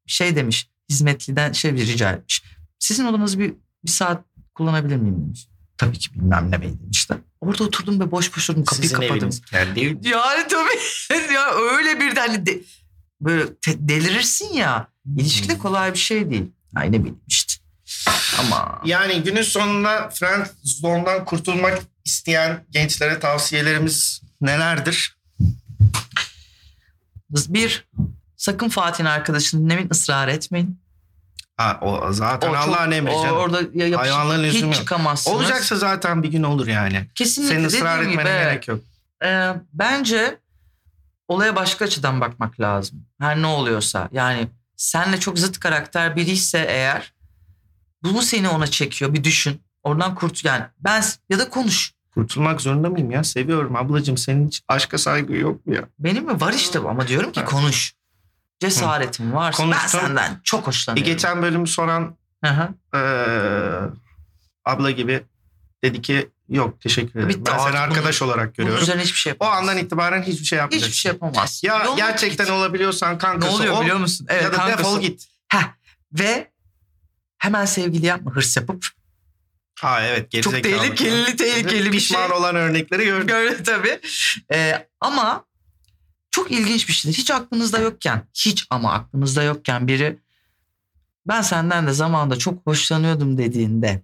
şey 0.07 0.37
demiş. 0.37 0.69
Hizmetliden 0.91 1.53
şey 1.53 1.75
bir 1.75 1.87
rica 1.87 2.11
etmiş. 2.13 2.43
Sizin 2.79 3.05
odanızı 3.07 3.39
bir, 3.39 3.55
bir 3.85 3.91
saat 3.91 4.25
kullanabilir 4.55 4.97
miyim 4.97 5.21
demiş. 5.25 5.47
Tabii 5.79 5.99
ki 5.99 6.15
bilmem 6.15 6.51
ne 6.51 6.61
bey 6.61 6.73
demişler. 6.83 7.19
Orada 7.41 7.65
oturdum 7.65 8.01
ve 8.01 8.11
boş 8.11 8.37
boş 8.37 8.51
oturdum 8.51 8.65
kapıyı 8.65 8.83
Sizin 8.89 8.95
kapadım. 9.01 9.19
eviniz 9.19 9.43
yani 9.53 9.75
değil? 9.75 9.97
Yani 10.03 10.47
tabii 10.49 11.33
ya 11.35 11.51
öyle 11.55 12.01
bir 12.01 12.17
de 12.17 12.21
hani 12.21 12.47
de, 12.47 12.61
böyle 13.21 13.55
te- 13.55 13.89
delirirsin 13.89 14.53
ya. 14.53 14.89
İlişki 15.17 15.49
de 15.49 15.53
Hmm. 15.53 15.61
kolay 15.61 15.93
bir 15.93 15.99
şey 15.99 16.31
değil. 16.31 16.45
Ay 16.77 16.93
ne 16.93 16.99
bileyim 17.01 17.21
işte. 17.27 17.55
Ama 18.39 18.81
Yani 18.85 19.23
günün 19.23 19.43
sonunda 19.43 20.09
friend 20.11 20.47
zone'dan 20.63 21.25
kurtulmak 21.25 21.79
isteyen 22.05 22.65
gençlere 22.71 23.21
tavsiyelerimiz 23.21 24.23
nelerdir? 24.41 25.17
bir 27.31 27.89
sakın 28.37 28.69
Fatih'in 28.69 29.07
arkadaşını 29.07 29.65
dinlemeyin 29.65 29.91
ısrar 29.91 30.29
etmeyin. 30.29 30.81
Ha, 31.57 31.79
o 31.83 32.13
zaten 32.13 32.51
O 32.51 32.57
Allah'ın 32.57 32.91
emri 32.91 33.11
canım. 33.13 33.37
Orada 33.37 33.61
ya 33.75 33.89
yapış- 33.89 34.11
Hayvanların 34.11 34.45
hiç 34.45 34.63
yok. 34.63 34.75
çıkamazsınız. 34.75 35.37
Olacaksa 35.37 35.77
zaten 35.77 36.23
bir 36.23 36.29
gün 36.29 36.43
olur 36.43 36.67
yani. 36.67 37.07
Kesinlikle 37.15 37.55
Senin 37.55 37.65
ısrar 37.67 37.99
etmene 37.99 38.13
gibi, 38.13 38.23
gerek 38.25 38.69
yok. 38.69 38.81
e, 39.25 39.55
bence 39.73 40.39
olaya 41.29 41.57
başka 41.57 41.85
açıdan 41.85 42.21
bakmak 42.21 42.61
lazım. 42.61 43.07
Her 43.21 43.43
ne 43.43 43.47
oluyorsa. 43.47 44.09
Yani 44.13 44.49
senle 44.77 45.21
çok 45.21 45.39
zıt 45.39 45.61
karakter 45.61 46.17
biri 46.17 46.31
ise 46.31 46.67
eğer 46.69 47.13
bu 48.03 48.23
seni 48.23 48.49
ona 48.49 48.67
çekiyor 48.67 49.15
bir 49.15 49.25
düşün. 49.25 49.61
Oradan 49.83 50.15
kurt 50.15 50.45
yani 50.45 50.65
ben 50.81 51.05
ya 51.31 51.39
da 51.39 51.51
konuş. 51.51 51.93
Kurtulmak 52.15 52.61
zorunda 52.61 52.89
mıyım 52.91 53.11
ya? 53.11 53.25
Seviyorum 53.25 53.77
ablacığım. 53.77 54.17
Senin 54.19 54.47
hiç 54.47 54.63
aşka 54.69 54.99
saygı 54.99 55.33
yok 55.37 55.67
mu 55.67 55.75
ya? 55.75 55.85
Benim 55.99 56.25
mi? 56.27 56.41
Var 56.41 56.53
işte 56.53 56.79
ama 56.79 57.09
diyorum 57.09 57.33
ki 57.33 57.45
konuş. 57.45 57.95
Cesaretin 58.61 59.33
varsa 59.33 59.63
ben 59.63 59.71
Konuştum. 59.71 60.01
senden 60.01 60.41
çok 60.45 60.63
E, 60.63 60.67
hoşlanıyorum. 60.67 61.13
geçen 61.13 61.43
bölümü 61.43 61.67
soran 61.67 62.17
eee, 62.95 63.01
abla 64.65 64.91
gibi 64.91 65.23
dedi 65.85 66.03
ki 66.03 66.31
yok 66.49 66.81
teşekkür 66.81 67.11
ederim. 67.21 67.29
Bitti 67.29 67.51
ben 67.53 67.59
seni 67.59 67.79
arkadaş 67.79 68.23
olarak 68.23 68.45
Bunun 68.47 68.55
görüyorum. 68.55 68.83
üzerine 68.83 69.03
hiçbir 69.03 69.19
şey 69.19 69.31
O 69.33 69.35
yapamazsın. 69.35 69.63
andan 69.69 69.79
itibaren 69.85 70.23
hiçbir 70.23 70.45
şey 70.45 70.59
yapmayacaksın. 70.59 70.89
hiçbir 70.91 71.01
şey 71.01 71.13
yapamaz. 71.13 71.61
Ya 71.65 71.85
Yoluna 71.85 71.97
gerçekten 71.97 72.47
git. 72.47 72.55
olabiliyorsan 72.55 73.15
ne 73.15 73.19
kankası 73.19 73.53
oluyor 73.53 73.75
ol 73.75 73.81
biliyor 73.81 73.97
musun? 73.97 74.27
Evet 74.31 74.43
ya 74.43 74.53
da 74.53 74.57
kankası. 74.57 74.79
defol 74.79 75.01
git. 75.01 75.27
Heh. 75.49 75.65
Ve 76.13 76.51
hemen 77.39 77.65
sevgili 77.65 78.07
yapma 78.07 78.31
hırs 78.35 78.57
yapıp. 78.57 78.85
Ha 79.81 80.03
evet 80.03 80.31
Çok 80.43 80.53
gerizekalı. 80.53 80.63
tehlikeli 80.81 81.37
tehlikeli 81.37 81.93
bir 81.93 82.01
şey. 82.01 82.17
Pişman 82.19 82.31
olan 82.31 82.57
örnekleri 82.57 83.05
gördüm. 83.05 83.35
Öyle 83.37 83.63
tabii. 83.63 84.01
Ee, 84.53 84.89
ama 85.01 85.45
çok 86.35 86.51
ilginç 86.51 86.89
bir 86.89 86.93
şeydir. 86.93 87.19
Hiç 87.19 87.31
aklınızda 87.31 87.79
yokken, 87.79 88.23
hiç 88.35 88.67
ama 88.71 88.93
aklınızda 88.93 89.43
yokken 89.43 89.89
biri 89.89 90.19
ben 91.27 91.43
senden 91.43 91.87
de 91.87 91.93
zamanında 91.93 92.37
çok 92.37 92.67
hoşlanıyordum 92.67 93.39
dediğinde 93.39 94.03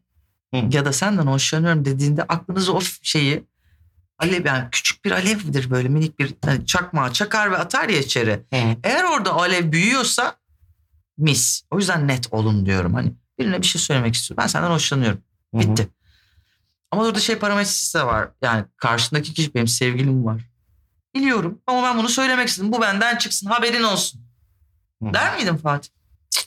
Hı. 0.54 0.60
ya 0.72 0.84
da 0.84 0.92
senden 0.92 1.26
hoşlanıyorum 1.26 1.84
dediğinde 1.84 2.22
aklınıza 2.22 2.72
o 2.72 2.80
şeyi 3.02 3.44
alev 4.18 4.46
yani 4.46 4.68
küçük 4.72 5.04
bir 5.04 5.10
alevdir 5.10 5.70
böyle 5.70 5.88
minik 5.88 6.18
bir 6.18 6.34
hani 6.44 6.66
çakmağı 6.66 7.12
çakar 7.12 7.52
ve 7.52 7.56
atar 7.56 7.88
ya 7.88 7.98
içeri. 7.98 8.32
Hı. 8.32 8.76
Eğer 8.84 9.04
orada 9.04 9.32
alev 9.32 9.72
büyüyorsa 9.72 10.36
mis. 11.18 11.62
O 11.70 11.78
yüzden 11.78 12.08
net 12.08 12.32
olun 12.32 12.66
diyorum. 12.66 12.94
Hani 12.94 13.12
birine 13.38 13.62
bir 13.62 13.66
şey 13.66 13.80
söylemek 13.80 14.14
istiyorum. 14.14 14.42
Ben 14.42 14.46
senden 14.46 14.70
hoşlanıyorum. 14.70 15.20
Hı 15.54 15.58
hı. 15.58 15.62
Bitti. 15.62 15.88
Ama 16.90 17.02
orada 17.02 17.20
şey 17.20 17.36
parametresi 17.36 17.98
de 17.98 18.06
var. 18.06 18.28
Yani 18.42 18.64
karşındaki 18.76 19.34
kişi 19.34 19.54
benim 19.54 19.68
sevgilim 19.68 20.24
var. 20.24 20.49
Biliyorum 21.14 21.58
ama 21.66 21.82
ben 21.82 21.98
bunu 21.98 22.08
söylemek 22.08 22.48
istedim. 22.48 22.72
Bu 22.72 22.80
benden 22.82 23.16
çıksın 23.16 23.46
haberin 23.46 23.82
olsun. 23.82 24.20
Der 25.02 25.36
miydin 25.36 25.56
Fatih? 25.56 25.88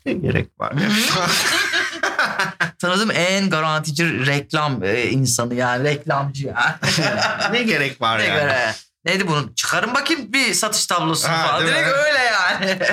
Ne 0.06 0.14
gerek 0.14 0.60
var 0.60 0.72
ya? 0.72 0.90
Tanıdığım 2.80 3.12
en 3.12 3.50
garantici 3.50 4.26
reklam 4.26 4.84
e, 4.84 5.04
insanı 5.10 5.54
yani 5.56 5.84
reklamcı 5.84 6.48
ya. 6.48 6.80
ne 7.52 7.64
gerek 7.64 8.02
var 8.02 8.20
ne 8.20 8.24
yani? 8.24 8.40
göre? 8.40 8.74
Neydi 9.06 9.28
bunun? 9.28 9.54
Çıkarın 9.54 9.94
bakayım 9.96 10.34
bir 10.34 10.54
satış 10.54 10.86
tablosunu 10.86 11.32
Ha, 11.32 11.48
falan. 11.48 11.62
değil 11.62 11.72
mi? 11.74 11.78
Direkt 11.78 11.96
öyle 11.98 12.20
yani. 12.20 12.80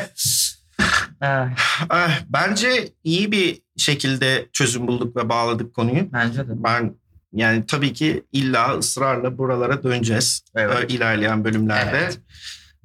Eh, 1.22 2.20
bence 2.28 2.92
iyi 3.04 3.32
bir 3.32 3.62
şekilde 3.76 4.48
çözüm 4.52 4.86
bulduk 4.86 5.16
ve 5.16 5.28
bağladık 5.28 5.74
konuyu. 5.74 6.12
Bence 6.12 6.38
de. 6.38 6.52
Ben 6.64 6.94
yani 7.32 7.66
tabii 7.66 7.92
ki 7.92 8.24
illa 8.32 8.78
ısrarla 8.78 9.38
buralara 9.38 9.82
döneceğiz 9.82 10.42
Evet. 10.54 10.90
e, 10.90 10.94
ilerleyen 10.94 11.44
bölümlerde. 11.44 11.98
Evet. 11.98 12.18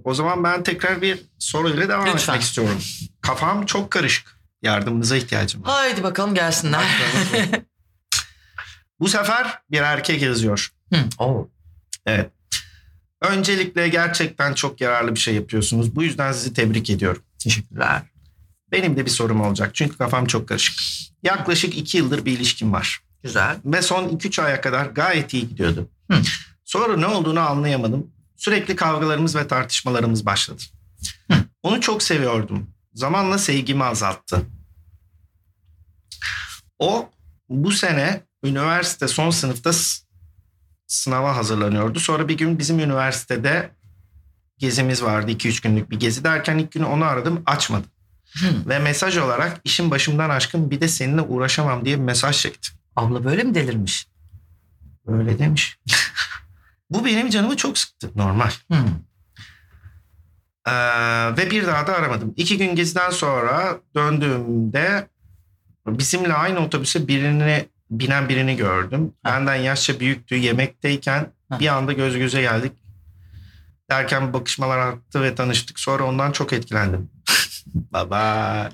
O 0.04 0.14
zaman 0.14 0.44
ben 0.44 0.64
tekrar 0.64 1.02
bir 1.02 1.20
soruyla 1.40 1.90
devam 1.90 2.06
Lütfen. 2.06 2.20
etmek 2.20 2.42
istiyorum. 2.42 2.82
Kafam 3.22 3.66
çok 3.66 3.92
karışık. 3.92 4.36
Yardımınıza 4.62 5.18
ihtiyacım 5.18 5.64
var. 5.64 5.72
Haydi 5.72 6.04
bakalım 6.04 6.36
gelsinler. 6.36 6.84
Bu 9.00 9.08
sefer 9.10 9.60
bir 9.72 9.82
erkek 9.82 10.22
yazıyor. 10.22 10.70
Hı, 10.94 11.00
oo. 11.20 11.50
Evet. 12.06 12.32
Öncelikle 13.22 13.88
gerçekten 13.90 14.54
çok 14.54 14.82
yararlı 14.82 15.16
bir 15.16 15.20
şey 15.20 15.36
yapıyorsunuz. 15.36 15.96
Bu 15.96 16.04
yüzden 16.04 16.32
sizi 16.32 16.54
tebrik 16.54 16.90
ediyorum. 16.90 17.22
Teşekkürler. 17.40 18.02
Benim 18.72 18.98
de 18.98 19.06
bir 19.06 19.12
sorum 19.12 19.42
olacak. 19.42 19.76
Çünkü 19.76 19.98
kafam 19.98 20.26
çok 20.26 20.48
karışık. 20.48 20.76
Yaklaşık 21.24 21.78
iki 21.78 21.98
yıldır 21.98 22.26
bir 22.26 22.32
ilişkim 22.32 22.74
var. 22.74 23.00
Güzel. 23.26 23.58
Ve 23.66 23.82
son 23.82 24.10
2-3 24.10 24.42
aya 24.42 24.62
kadar 24.62 24.86
gayet 24.86 25.34
iyi 25.34 25.50
gidiyordu. 25.50 25.90
Hı. 26.12 26.22
Sonra 26.66 26.98
ne 26.98 27.08
olduğunu 27.08 27.40
anlayamadım. 27.40 28.12
Sürekli 28.36 28.76
kavgalarımız 28.76 29.36
ve 29.36 29.48
tartışmalarımız 29.48 30.26
başladı. 30.26 30.62
Hı. 31.32 31.38
Onu 31.64 31.82
çok 31.82 32.04
seviyordum. 32.04 32.70
Zamanla 32.94 33.38
sevgimi 33.38 33.84
azalttı. 33.84 34.42
O 36.80 37.10
bu 37.50 37.72
sene 37.72 38.22
üniversite 38.44 39.08
son 39.08 39.30
sınıfta 39.30 39.72
sınava 40.88 41.36
hazırlanıyordu. 41.36 42.00
Sonra 42.00 42.28
bir 42.28 42.38
gün 42.38 42.60
bizim 42.60 42.80
üniversitede 42.80 43.72
gezimiz 44.58 45.04
vardı. 45.04 45.32
2-3 45.32 45.64
günlük 45.64 45.92
bir 45.92 46.00
gezi 46.00 46.24
derken 46.24 46.58
ilk 46.58 46.72
günü 46.72 46.86
onu 46.86 47.06
aradım 47.06 47.44
açmadı. 47.46 47.88
Hı. 48.40 48.70
Ve 48.70 48.80
mesaj 48.80 49.18
olarak 49.18 49.62
işin 49.64 49.92
başımdan 49.92 50.30
aşkın 50.30 50.72
bir 50.72 50.82
de 50.82 50.88
seninle 50.88 51.22
uğraşamam 51.22 51.86
diye 51.86 51.98
bir 51.98 52.04
mesaj 52.04 52.42
çekti. 52.42 52.70
Abla 52.96 53.26
böyle 53.26 53.44
mi 53.44 53.56
delirmiş? 53.56 54.08
Öyle 55.08 55.40
demiş. 55.40 55.78
Bu 56.90 57.06
benim 57.06 57.30
canımı 57.30 57.58
çok 57.58 57.78
sıktı. 57.78 58.12
Normal. 58.16 58.50
Hı. 58.72 58.78
Ee, 60.68 60.72
ve 61.38 61.52
bir 61.52 61.68
daha 61.68 61.88
da 61.88 61.96
aramadım. 61.96 62.34
İki 62.38 62.58
gün 62.58 62.76
geziden 62.76 63.10
sonra 63.10 63.78
döndüğümde 63.96 65.08
bizimle 65.88 66.34
aynı 66.34 66.60
otobüse 66.60 67.08
birini 67.08 67.66
binen 67.92 68.30
birini 68.30 68.56
gördüm. 68.56 69.14
Ha. 69.24 69.30
Benden 69.32 69.56
yaşça 69.56 70.00
büyüktü. 70.00 70.36
Yemekteyken 70.36 71.32
Ha. 71.50 71.60
bir 71.60 71.68
anda 71.68 71.94
göz 71.94 72.18
göze 72.18 72.42
geldik. 72.42 72.72
Derken 73.92 74.34
bakışmalar 74.34 74.78
arttı 74.78 75.22
ve 75.22 75.36
tanıştık. 75.36 75.80
Sonra 75.80 76.04
ondan 76.04 76.32
çok 76.32 76.54
etkilendim. 76.54 77.10
Baba. 77.76 78.70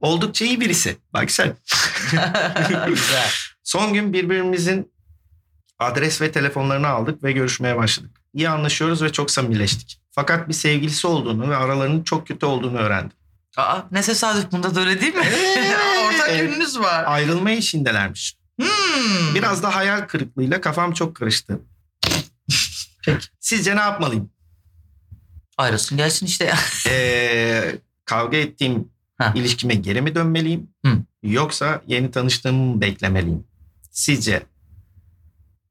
Oldukça 0.00 0.44
iyi 0.44 0.60
birisi. 0.60 0.96
Bak 1.12 1.30
sen. 1.30 1.48
Güzel. 2.86 3.28
Son 3.64 3.92
gün 3.94 4.12
birbirimizin 4.12 4.92
adres 5.78 6.20
ve 6.20 6.32
telefonlarını 6.32 6.88
aldık 6.88 7.22
ve 7.24 7.32
görüşmeye 7.32 7.76
başladık. 7.76 8.10
İyi 8.34 8.48
anlaşıyoruz 8.48 9.02
ve 9.02 9.12
çok 9.12 9.30
samimileştik. 9.30 10.00
Fakat 10.10 10.48
bir 10.48 10.54
sevgilisi 10.54 11.06
olduğunu 11.06 11.50
ve 11.50 11.56
aralarının 11.56 12.02
çok 12.02 12.26
kötü 12.28 12.46
olduğunu 12.46 12.78
öğrendim. 12.78 13.16
Aa, 13.56 13.80
ne 13.90 14.02
tesadüf 14.02 14.52
bunda 14.52 14.74
da 14.74 14.80
öyle 14.80 15.00
değil 15.00 15.14
mi? 15.14 15.20
Ortak 16.06 16.28
Evet. 16.28 16.40
yönünüz 16.40 16.78
var. 16.78 17.04
Ayrılma 17.06 17.50
işindelermiş. 17.50 18.36
Hmm. 18.60 19.34
Biraz 19.34 19.62
da 19.62 19.74
hayal 19.76 20.00
kırıklığıyla 20.00 20.60
kafam 20.60 20.92
çok 20.92 21.16
karıştı. 21.16 21.60
Peki. 23.04 23.26
Sizce 23.40 23.76
ne 23.76 23.80
yapmalıyım? 23.80 24.30
Ayrılsın 25.58 25.98
gelsin 25.98 26.26
işte. 26.26 26.54
Ee, 26.88 27.78
kavga 28.04 28.36
ettiğim 28.36 28.88
Ha. 29.18 29.32
ilişkime 29.34 29.74
geri 29.74 30.02
mi 30.02 30.14
dönmeliyim? 30.14 30.70
Hı. 30.86 30.92
Yoksa 31.22 31.82
yeni 31.86 32.10
tanıştığımı 32.10 32.74
mı 32.74 32.80
beklemeliyim? 32.80 33.44
Sizce 33.90 34.42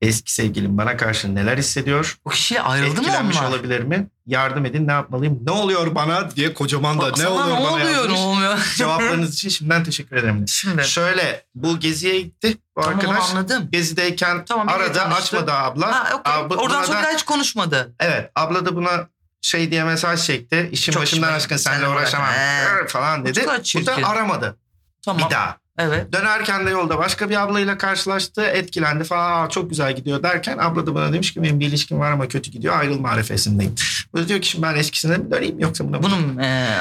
eski 0.01 0.33
sevgilim 0.33 0.77
bana 0.77 0.97
karşı 0.97 1.35
neler 1.35 1.57
hissediyor? 1.57 2.19
O 2.25 2.29
kişiyle 2.29 2.61
ayrıldı 2.61 3.01
mı 3.01 3.07
onlar? 3.23 3.49
olabilir 3.49 3.79
mi? 3.79 4.07
Yardım 4.25 4.65
edin 4.65 4.87
ne 4.87 4.91
yapmalıyım? 4.91 5.39
Ne 5.45 5.51
oluyor 5.51 5.95
bana 5.95 6.31
diye 6.35 6.53
kocaman 6.53 6.97
da 6.97 7.01
Bak 7.01 7.17
ne 7.17 7.27
oluyor 7.27 7.57
bana 7.57 7.71
oluyor 7.71 7.89
yazmış. 7.89 8.19
olmuyor? 8.19 8.57
Cevaplarınız 8.77 9.33
için 9.33 9.49
şimdiden 9.49 9.83
teşekkür 9.83 10.15
ederim. 10.15 10.47
Şimdi 10.47 10.83
Şöyle 10.83 11.45
bu 11.55 11.79
geziye 11.79 12.21
gitti 12.21 12.57
bu 12.77 12.81
tamam 12.81 12.99
arkadaş. 12.99 13.31
anladım. 13.31 13.69
Gezideyken 13.71 14.45
Tamam, 14.45 14.67
tanıştı. 14.67 15.01
açmadı 15.01 15.51
abla. 15.53 15.91
Ha. 15.91 16.21
Abla- 16.25 16.55
Oradan 16.55 16.83
sonra 16.83 17.03
da- 17.03 17.11
hiç 17.13 17.23
konuşmadı. 17.23 17.95
Evet 17.99 18.31
abla 18.35 18.65
da 18.65 18.75
buna 18.75 19.07
şey 19.45 19.71
diye 19.71 19.83
mesaj 19.83 20.25
çekti. 20.25 20.69
İşin 20.71 20.91
Çok 20.91 21.01
başından 21.01 21.33
aşkın 21.33 21.57
seninle 21.57 21.87
uğraşamam. 21.87 22.29
Rrr 22.29 22.87
falan 22.87 23.25
dedi. 23.25 23.41
Bu 23.75 23.85
da 23.85 24.07
aramadı 24.07 24.57
Tamam. 25.05 25.25
bir 25.25 25.35
daha. 25.35 25.57
Evet. 25.77 26.13
Dönerken 26.13 26.65
de 26.65 26.69
yolda 26.69 26.97
başka 26.97 27.29
bir 27.29 27.41
ablayla 27.43 27.77
karşılaştı. 27.77 28.41
Etkilendi 28.41 29.03
falan 29.03 29.45
Aa, 29.45 29.49
çok 29.49 29.69
güzel 29.69 29.95
gidiyor 29.95 30.23
derken 30.23 30.57
abla 30.57 30.87
da 30.87 30.95
bana 30.95 31.13
demiş 31.13 31.33
ki 31.33 31.43
benim 31.43 31.59
bir 31.59 31.67
ilişkim 31.67 31.99
var 31.99 32.11
ama 32.11 32.27
kötü 32.27 32.51
gidiyor 32.51 32.79
ayrılma 32.79 33.09
arefesindeyim. 33.09 33.75
O 34.13 34.17
da 34.17 34.27
diyor 34.27 34.41
ki 34.41 34.47
şimdi 34.47 34.63
ben 34.63 34.75
eskisine 34.75 35.17
mi 35.17 35.31
döneyim 35.31 35.59
yoksa 35.59 35.87
buna? 35.87 36.03
Bunun 36.03 36.37
e, 36.37 36.77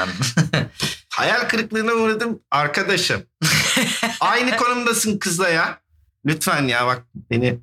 Hayal 1.09 1.49
kırıklığına 1.49 1.93
uğradım 1.93 2.41
arkadaşım. 2.51 3.23
Aynı 4.21 4.57
konumdasın 4.57 5.19
kızla 5.19 5.49
ya. 5.49 5.79
Lütfen 6.27 6.63
ya 6.63 6.87
bak 6.87 7.03
beni 7.31 7.59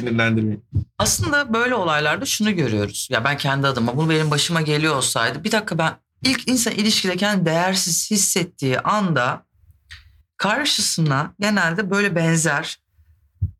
sinirlendirmeyin. 0.00 0.64
aslında 0.98 1.52
böyle 1.54 1.74
olaylarda 1.74 2.24
şunu 2.26 2.56
görüyoruz. 2.56 3.08
Ya 3.10 3.24
ben 3.24 3.36
kendi 3.36 3.66
adıma 3.66 3.96
bu 3.96 4.10
benim 4.10 4.30
başıma 4.30 4.60
geliyor 4.60 4.96
olsaydı 4.96 5.44
bir 5.44 5.52
dakika 5.52 5.78
ben 5.78 5.94
ilk 6.22 6.48
insan 6.48 6.72
ilişkide 6.72 7.16
kendini 7.16 7.46
değersiz 7.46 8.10
hissettiği 8.10 8.80
anda 8.80 9.46
karşısına 10.36 11.34
genelde 11.40 11.90
böyle 11.90 12.16
benzer 12.16 12.78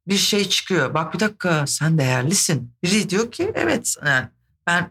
bir 0.08 0.16
şey 0.16 0.48
çıkıyor. 0.48 0.94
Bak 0.94 1.14
bir 1.14 1.20
dakika 1.20 1.66
sen 1.66 1.98
değerlisin. 1.98 2.72
Biri 2.82 3.10
diyor 3.10 3.32
ki 3.32 3.52
evet 3.54 3.94
yani 4.06 4.26
ben 4.66 4.90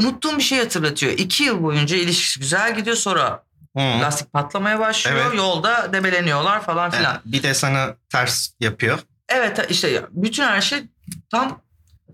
unuttuğum 0.00 0.36
bir 0.38 0.42
şey 0.42 0.58
hatırlatıyor. 0.58 1.12
İki 1.12 1.44
yıl 1.44 1.62
boyunca 1.62 1.96
ilişkisi 1.96 2.40
güzel 2.40 2.76
gidiyor 2.76 2.96
sonra 2.96 3.42
Hı. 3.76 3.80
lastik 3.80 4.32
patlamaya 4.32 4.78
başlıyor. 4.78 5.18
Evet. 5.26 5.36
Yolda 5.36 5.92
debeleniyorlar 5.92 6.62
falan 6.64 6.90
filan. 6.90 7.12
Ha, 7.12 7.20
Bir 7.24 7.42
de 7.42 7.54
sana 7.54 7.94
ters 8.08 8.50
yapıyor. 8.60 8.98
Evet 9.34 9.66
işte 9.70 10.04
bütün 10.10 10.42
her 10.42 10.60
şey 10.60 10.82
tam 11.30 11.60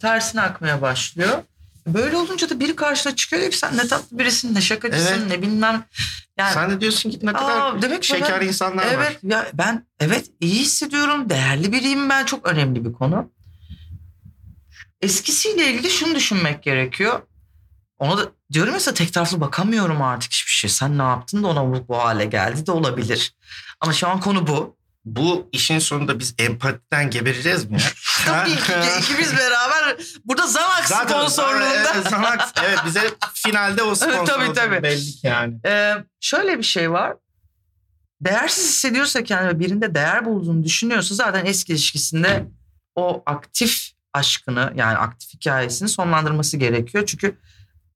tersine 0.01 0.41
akmaya 0.41 0.83
başlıyor. 0.83 1.43
Böyle 1.87 2.17
olunca 2.17 2.51
da 2.51 2.61
biri 2.61 2.77
karşına 2.77 3.17
çıkıyor 3.17 3.43
diyor 3.43 3.53
ki 3.53 3.59
sen 3.59 3.77
ne 3.77 3.89
tatlı 3.89 4.19
birisin 4.19 4.55
ne 4.55 4.61
şakacısın 4.61 5.15
Evet. 5.19 5.29
ne 5.29 5.43
bilmem. 5.43 5.85
Yani 6.39 6.55
Sen 6.55 6.71
de 6.71 6.81
diyorsun 6.81 7.11
ki 7.11 7.19
ne 7.23 7.31
Aa, 7.31 7.35
kadar 7.35 7.83
demek 7.83 8.03
ki 8.03 8.09
şeker 8.09 8.41
ben- 8.41 8.47
insanlar 8.47 8.85
var. 8.87 8.93
evet 8.93 9.19
ya 9.23 9.47
ben 9.55 9.87
evet 10.01 10.27
iyi 10.41 10.55
hissediyorum 10.61 11.31
değerli 11.31 11.73
biriyim 11.73 12.09
ben 12.11 12.25
çok 12.25 12.47
önemli 12.49 12.85
bir 12.85 12.93
konu. 12.93 13.31
Eskisiyle 15.01 15.73
ilgili 15.73 15.91
şunu 15.91 16.15
düşünmek 16.15 16.63
gerekiyor. 16.63 17.23
Ona 17.99 18.19
da 18.19 18.23
diyorum 18.53 18.75
ya 18.87 18.95
tek 18.95 19.13
taraflı 19.13 19.41
bakamıyorum 19.41 20.03
artık 20.03 20.33
hiçbir 20.33 20.51
şey. 20.53 20.71
Sen 20.71 20.99
ne 20.99 21.03
yaptın 21.03 21.43
da 21.43 21.47
ona 21.47 21.67
bu, 21.67 21.89
bu 21.89 21.99
hale 21.99 22.25
geldi 22.25 22.67
de 22.67 22.73
olabilir. 22.73 23.35
Ama 23.81 23.93
şu 23.93 24.09
an 24.09 24.21
konu 24.21 24.47
bu. 24.47 24.78
Bu 25.17 25.49
işin 25.53 25.79
sonunda 25.79 26.19
biz 26.19 26.35
empatiden 26.39 27.11
gebereceğiz 27.11 27.71
mi? 27.71 27.79
Tabii 28.25 28.57
ki 28.57 28.73
ikimiz 29.01 29.33
beraber 29.33 29.97
burada 30.25 30.47
Zanax 30.47 30.85
sponsorluğunda. 30.85 31.93
Evet, 31.95 32.07
Zanax, 32.11 32.53
evet 32.67 32.79
bize 32.87 33.01
finalde 33.35 33.83
o 33.83 33.95
sponsor 33.95 34.27
Tabii, 34.27 34.53
tabii. 34.53 34.83
belli 34.83 35.11
ki 35.13 35.27
yani. 35.27 35.55
Ee, 35.67 35.95
şöyle 36.21 36.59
bir 36.59 36.63
şey 36.63 36.93
var. 36.93 37.17
Değersiz 38.21 38.69
hissediyorsa 38.69 39.25
kendini 39.25 39.61
birinde 39.61 39.95
değer 39.95 40.25
bulduğunu 40.25 40.65
düşünüyorsa 40.65 41.15
zaten 41.15 41.47
eski 41.47 41.73
ilişkisinde 41.73 42.47
o 42.95 43.23
aktif 43.27 43.91
aşkını 44.13 44.73
yani 44.77 44.99
aktif 44.99 45.35
hikayesini 45.35 45.89
sonlandırması 45.89 46.57
gerekiyor. 46.57 47.07
Çünkü 47.07 47.39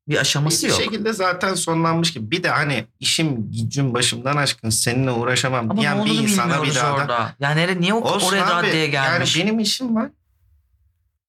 bir 0.08 0.16
aşaması 0.16 0.66
Bir 0.66 0.70
yok. 0.72 0.80
şekilde 0.82 1.12
zaten 1.12 1.54
sonlanmış 1.54 2.12
gibi. 2.12 2.30
Bir 2.30 2.42
de 2.42 2.48
hani 2.50 2.86
işim 3.00 3.50
gücüm 3.52 3.94
başımdan 3.94 4.36
aşkın 4.36 4.70
seninle 4.70 5.10
uğraşamam 5.10 5.70
Ama 5.70 5.80
diyen 5.80 6.04
bir 6.04 6.14
insana 6.14 6.62
bir 6.62 6.74
daha 6.74 6.90
da. 6.90 6.94
orada. 6.94 7.34
Yani 7.40 7.60
nere- 7.60 7.80
niye 7.80 7.94
o, 7.94 8.00
Olsun 8.00 8.28
oraya 8.28 8.46
abi. 8.46 8.66
raddeye 8.68 8.86
gelmiş? 8.86 9.36
Yani 9.36 9.46
benim 9.48 9.58
işim 9.60 9.96
var. 9.96 10.08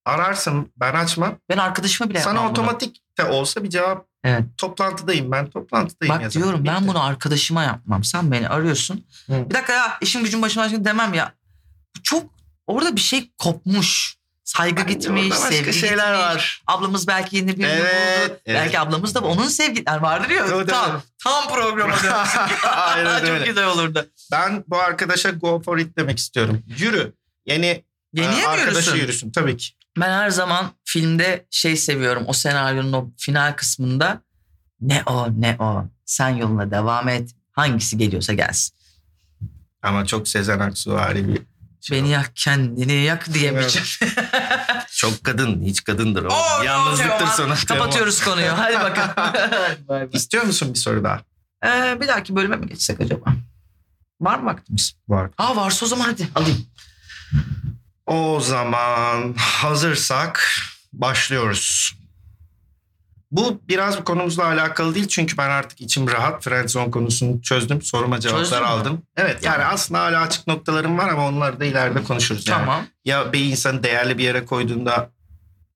Ararsın 0.06 0.72
ben 0.78 0.94
açmam. 0.94 1.36
ben 1.50 1.58
arkadaşıma 1.58 2.10
bile 2.10 2.20
Sana 2.20 2.34
yapmam 2.34 2.46
bunu. 2.46 2.52
otomatik 2.64 3.02
de 3.18 3.24
olsa 3.24 3.64
bir 3.64 3.70
cevap. 3.70 4.06
Evet. 4.24 4.44
Toplantıdayım 4.58 5.32
ben 5.32 5.50
toplantıdayım. 5.50 6.16
Bak 6.16 6.22
yazarım. 6.22 6.44
diyorum 6.44 6.66
ben 6.66 6.76
Bitti. 6.76 6.88
bunu 6.88 7.04
arkadaşıma 7.04 7.64
yapmam. 7.64 8.04
Sen 8.04 8.32
beni 8.32 8.50
arıyorsun. 8.50 9.06
Hı. 9.28 9.50
Bir 9.50 9.54
dakika 9.56 9.74
ya 9.74 9.98
işim 10.02 10.24
gücüm 10.24 10.42
başıma 10.42 10.66
aşkın 10.66 10.86
demem 10.86 11.14
ya. 11.14 11.34
Çok 12.04 12.24
orada 12.68 12.96
bir 12.96 13.02
şey 13.02 13.32
kopmuş. 13.38 14.16
Saygı 14.44 14.76
Bence 14.82 14.94
gitmiş, 14.94 15.34
sevgi 15.36 15.74
şeyler 15.74 15.96
gitmiş. 16.14 16.36
var. 16.36 16.64
Ablamız 16.68 17.08
belki 17.08 17.36
yeni 17.38 17.48
birini 17.48 17.66
Evet, 17.66 18.30
buldu. 18.30 18.40
evet. 18.46 18.62
Belki 18.62 18.80
ablamız 18.80 19.16
da 19.16 19.22
onun 19.22 19.48
sevgililer 19.48 19.98
vardır 19.98 20.30
ya. 20.30 20.48
Tabii, 20.48 20.66
tam, 20.66 21.02
tam 21.24 21.48
programa 21.48 21.94
dönsün. 21.94 22.08
Aynen 22.70 23.20
Çok 23.20 23.30
öyle. 23.30 23.46
güzel 23.46 23.68
olurdu. 23.68 24.06
Ben 24.32 24.64
bu 24.68 24.78
arkadaşa 24.80 25.30
go 25.30 25.62
for 25.62 25.78
it 25.78 25.98
demek 25.98 26.18
istiyorum. 26.18 26.64
Yürü. 26.78 27.14
Yeniye 27.46 27.84
e, 28.18 28.22
mi 28.28 28.48
arkadaşı 28.48 28.96
yürüsün? 28.96 29.32
tabii 29.32 29.58
ki. 29.58 29.68
Ben 30.00 30.10
her 30.12 30.30
zaman 30.30 30.72
filmde 30.86 31.46
şey 31.50 31.76
seviyorum. 31.78 32.24
O 32.28 32.34
senaryonun 32.34 32.94
o 32.94 33.10
final 33.18 33.54
kısmında 33.54 34.22
ne 34.82 35.04
o 35.06 35.28
ne 35.42 35.56
o. 35.60 35.86
Sen 36.06 36.30
yoluna 36.30 36.72
devam 36.72 37.10
et. 37.10 37.30
Hangisi 37.52 37.98
geliyorsa 37.98 38.34
gelsin. 38.34 38.76
Ama 39.82 40.06
çok 40.06 40.28
Sezen 40.28 40.60
Aksu 40.60 40.98
bir. 41.16 41.42
Beni 41.92 42.10
yak 42.10 42.32
kendini 42.36 42.94
yak 42.94 43.34
diyemeyeceğim. 43.34 43.88
Çok 44.92 45.24
kadın, 45.24 45.62
hiç 45.64 45.84
kadındır 45.84 46.24
o. 46.26 46.30
Oo, 46.34 46.64
Yalnızlıktır 46.64 47.28
sonra. 47.28 47.56
Kapatıyoruz 47.68 48.24
konuyu. 48.24 48.52
Hadi 48.58 48.76
bakalım. 48.76 50.10
İstiyor 50.14 50.44
musun 50.44 50.74
bir 50.74 50.80
soru 50.80 51.04
daha? 51.04 51.22
Ee, 51.66 52.02
bir 52.02 52.08
dahaki 52.08 52.36
bölüme 52.36 52.56
mi 52.56 52.68
geçsek 52.68 53.02
acaba? 53.02 53.26
Var 54.22 54.40
mı 54.40 54.46
vaktimiz? 54.46 54.94
Var. 55.10 55.30
Aa 55.38 55.56
varsa 55.56 55.86
o 55.86 55.90
zaman 55.90 56.06
hadi 56.06 56.28
alayım. 56.36 56.66
O 58.06 58.40
zaman 58.40 59.34
hazırsak 59.38 60.50
başlıyoruz. 60.94 61.96
Bu 63.34 63.62
biraz 63.68 63.98
bu 64.00 64.04
konumuzla 64.04 64.46
alakalı 64.46 64.96
değil 64.96 65.08
çünkü 65.08 65.38
ben 65.38 65.50
artık 65.50 65.82
içim 65.82 66.08
rahat. 66.12 66.44
Friendzone 66.44 66.92
konusunu 66.92 67.42
çözdüm. 67.42 67.82
Soruma 67.82 68.20
cevaplar 68.20 68.40
Çözdün 68.44 68.60
mü? 68.60 68.66
aldım. 68.66 69.02
Evet 69.18 69.44
yani 69.44 69.58
Tamam. 69.58 69.74
aslında 69.74 70.00
hala 70.02 70.22
açık 70.22 70.48
noktalarım 70.48 70.98
var 70.98 71.10
ama 71.10 71.28
onları 71.28 71.60
da 71.60 71.66
ileride 71.66 72.04
konuşuruz. 72.04 72.48
Yani. 72.48 72.60
Tamam. 72.60 72.86
Ya 73.06 73.34
bir 73.34 73.40
insanı 73.40 73.84
değerli 73.84 74.18
bir 74.18 74.24
yere 74.24 74.46
koyduğunda 74.46 75.10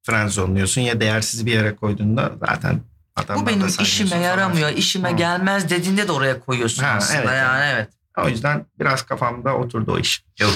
friendzone'luyorsun 0.03 0.81
ya 0.81 0.99
değersiz 1.01 1.45
bir 1.45 1.51
yere 1.53 1.75
koyduğunda 1.75 2.31
zaten 2.47 2.81
adamdan 3.15 3.45
Bu 3.45 3.49
da 3.49 3.55
benim 3.55 3.67
işime 3.67 4.09
falan. 4.09 4.21
yaramıyor, 4.21 4.69
işime 4.69 5.11
Hı. 5.11 5.15
gelmez 5.15 5.69
dediğinde 5.69 6.07
de 6.07 6.11
oraya 6.11 6.39
koyuyorsun 6.39 6.83
Ha, 6.83 6.89
aslında 6.97 7.19
evet, 7.21 7.33
yani 7.33 7.65
evet. 7.73 7.89
O 8.17 8.29
yüzden 8.29 8.65
biraz 8.79 9.01
kafamda 9.05 9.55
oturdu 9.55 9.91
o 9.93 9.99
iş. 9.99 10.23
Yok. 10.39 10.51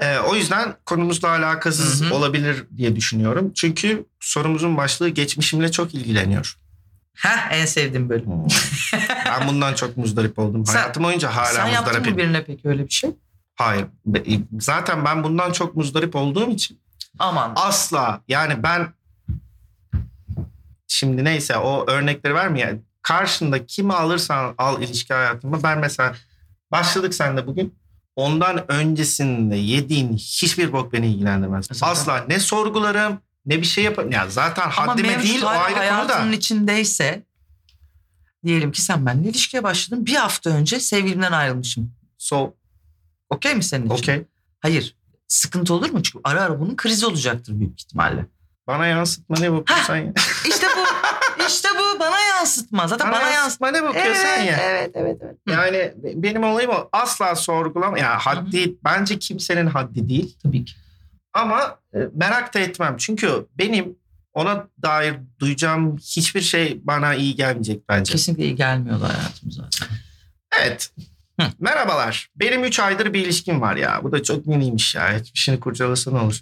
Ee, 0.00 0.18
o 0.18 0.34
yüzden 0.34 0.74
konumuzla 0.86 1.28
alakasız 1.28 2.02
Hı 2.04 2.08
hı. 2.08 2.14
olabilir 2.14 2.64
diye 2.76 2.96
düşünüyorum. 2.96 3.52
Çünkü 3.54 4.06
sorumuzun 4.20 4.76
başlığı 4.76 5.08
geçmişimle 5.08 5.70
çok 5.72 5.94
ilgileniyor. 5.94 6.58
Heh 7.14 7.48
en 7.50 7.66
sevdiğim 7.66 8.08
bölüm. 8.08 8.28
ben 9.26 9.48
bundan 9.48 9.74
çok 9.74 9.96
muzdarip 9.96 10.38
oldum. 10.38 10.66
Sen- 10.66 10.72
Hayatım 10.74 11.04
boyunca 11.04 11.36
hala 11.36 11.46
Sen 11.52 11.66
yaptın 11.66 12.10
mı 12.10 12.16
birine 12.16 12.44
peki 12.44 12.68
öyle 12.68 12.84
bir 12.84 12.92
şey? 12.92 13.10
Hayır. 13.54 13.86
Zaten 14.60 15.04
ben 15.04 15.24
bundan 15.24 15.52
çok 15.52 15.76
muzdarip 15.76 16.16
olduğum 16.16 16.50
için 16.50 16.80
Aman. 17.18 17.52
asla 17.56 18.20
yani 18.28 18.62
ben 18.62 18.88
şimdi 20.88 21.24
neyse 21.24 21.56
o 21.56 21.90
örnekleri 21.90 22.34
vermeye 22.34 22.80
karşında 23.02 23.66
kimi 23.66 23.92
alırsan 23.94 24.54
al 24.58 24.82
ilişki 24.82 25.14
hayatıma 25.14 25.62
ben 25.62 25.78
mesela 25.78 26.14
başladık 26.72 27.14
senle 27.14 27.46
bugün 27.46 27.74
ondan 28.16 28.70
öncesinde 28.72 29.56
yediğin 29.56 30.16
hiçbir 30.16 30.72
bok 30.72 30.92
beni 30.92 31.06
ilgilendirmez. 31.06 31.66
Zaten- 31.72 31.92
Asla 31.92 32.24
ne 32.28 32.40
sorgularım 32.40 33.18
ne 33.46 33.60
bir 33.60 33.66
şey 33.66 33.84
yaparım. 33.84 34.12
Ya 34.12 34.26
zaten 34.30 34.62
Ama 34.62 34.92
haddime 34.92 35.22
değil 35.22 35.42
o 35.42 35.46
ayrı 35.48 35.96
konu 35.98 36.08
da. 36.08 36.34
içindeyse 36.36 37.22
diyelim 38.44 38.72
ki 38.72 38.82
sen 38.82 39.06
benimle 39.06 39.28
ilişkiye 39.28 39.62
başladın. 39.62 40.06
Bir 40.06 40.14
hafta 40.14 40.50
önce 40.50 40.80
sevgilimden 40.80 41.32
ayrılmışım. 41.32 41.92
So 42.18 42.54
Okey 43.30 43.54
mi 43.54 43.62
senin 43.64 43.86
için? 43.86 43.94
okey. 43.96 44.24
Hayır. 44.60 44.96
Sıkıntı 45.28 45.74
olur 45.74 45.90
mu? 45.90 46.02
Çünkü 46.02 46.18
ara 46.24 46.42
ara 46.42 46.60
bunun 46.60 46.76
krizi 46.76 47.06
olacaktır 47.06 47.60
büyük 47.60 47.80
ihtimalle. 47.80 48.26
Bana 48.66 48.86
yansıtma 48.86 49.36
ne 49.40 49.52
bakıyorsan 49.52 49.96
ya. 49.96 50.12
İşte 50.48 50.66
bu. 50.76 50.80
işte 51.48 51.68
bu 51.78 52.00
bana 52.00 52.20
yansıtma. 52.20 52.88
Zaten 52.88 53.12
bana, 53.12 53.20
Bana 53.20 53.30
yansıtma. 53.30 53.70
ne 53.70 53.82
bakıyorsan 53.82 54.26
Evet, 54.38 54.46
ya. 54.50 54.58
evet, 54.62 54.90
evet, 54.94 55.18
evet. 55.24 55.36
Yani 55.48 55.76
be- 55.96 56.22
benim 56.22 56.44
olayım 56.44 56.70
o. 56.70 56.88
Asla 56.92 57.34
sorgulama. 57.36 57.98
Ya 57.98 58.18
haddi 58.18 58.74
bence 58.84 59.18
kimsenin 59.18 59.66
haddi 59.66 60.08
değil. 60.08 60.36
Tabii 60.42 60.64
ki. 60.64 60.72
Ama 61.32 61.78
e, 61.94 61.98
merak 62.14 62.54
da 62.54 62.58
etmem. 62.58 62.96
Çünkü 62.98 63.46
benim 63.58 63.96
ona 64.34 64.66
dair 64.82 65.14
duyacağım 65.38 65.96
hiçbir 65.96 66.40
şey 66.40 66.80
bana 66.84 67.14
iyi 67.14 67.36
gelmeyecek 67.36 67.88
bence. 67.88 68.12
Kesinlikle 68.12 68.44
iyi 68.44 68.56
gelmiyordu 68.56 69.04
hayatım 69.04 69.50
zaten. 69.52 69.88
Evet. 70.60 70.90
Hı. 71.40 71.46
Merhabalar. 71.58 72.28
Benim 72.36 72.64
3 72.64 72.80
aydır 72.80 73.12
bir 73.12 73.24
ilişkim 73.24 73.60
var 73.60 73.76
ya. 73.76 74.00
Bu 74.02 74.12
da 74.12 74.22
çok 74.22 74.46
miniymiş 74.46 74.94
ya. 74.94 75.18
Geçmişini 75.18 75.60
kurcalasa 75.60 76.10
ne 76.10 76.18
olur. 76.18 76.40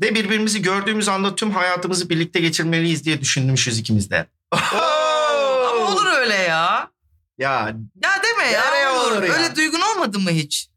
Ve 0.00 0.14
birbirimizi 0.14 0.62
gördüğümüz 0.62 1.08
anda 1.08 1.34
tüm 1.34 1.50
hayatımızı 1.50 2.10
birlikte 2.10 2.40
geçirmeliyiz 2.40 3.04
diye 3.04 3.20
düşünmüşüz 3.20 3.78
ikimiz 3.78 4.10
de. 4.10 4.26
Ama 4.50 5.92
olur 5.92 6.06
öyle 6.06 6.34
ya. 6.34 6.90
Ya 7.38 7.74
Ya 8.02 8.10
deme 8.22 8.50
ya. 8.52 8.60
Nereye 8.64 8.88
olur. 8.88 9.12
olur 9.12 9.22
ya? 9.22 9.34
Öyle 9.34 9.56
duygun 9.56 9.80
olmadı 9.80 10.18
mı 10.18 10.30
hiç? 10.30 10.68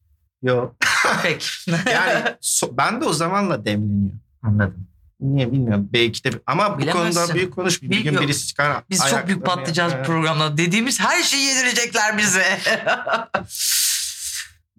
yok. 0.44 0.76
Peki. 1.24 1.46
Yani 1.72 2.24
so- 2.42 2.78
ben 2.78 3.02
de 3.02 3.06
o 3.06 3.14
zamanla 3.14 3.66
demleniyor. 3.66 4.16
Anladım. 4.44 4.88
Niye 5.20 5.52
bilmiyorum. 5.52 5.90
Belki 5.94 6.24
de 6.24 6.30
ama 6.46 6.80
bu 6.82 6.86
konuda 6.92 7.34
büyük 7.34 7.56
konuş. 7.56 7.82
Bir 7.82 8.00
gün 8.04 8.20
birisi 8.22 8.48
çıkar. 8.48 8.84
Biz 8.90 9.08
çok 9.10 9.28
büyük 9.28 9.46
patlayacağız 9.46 9.94
programda. 10.06 10.58
Dediğimiz 10.58 11.00
her 11.00 11.24
şeyi 11.24 11.44
yedirecekler 11.46 12.18
bize. 12.18 12.60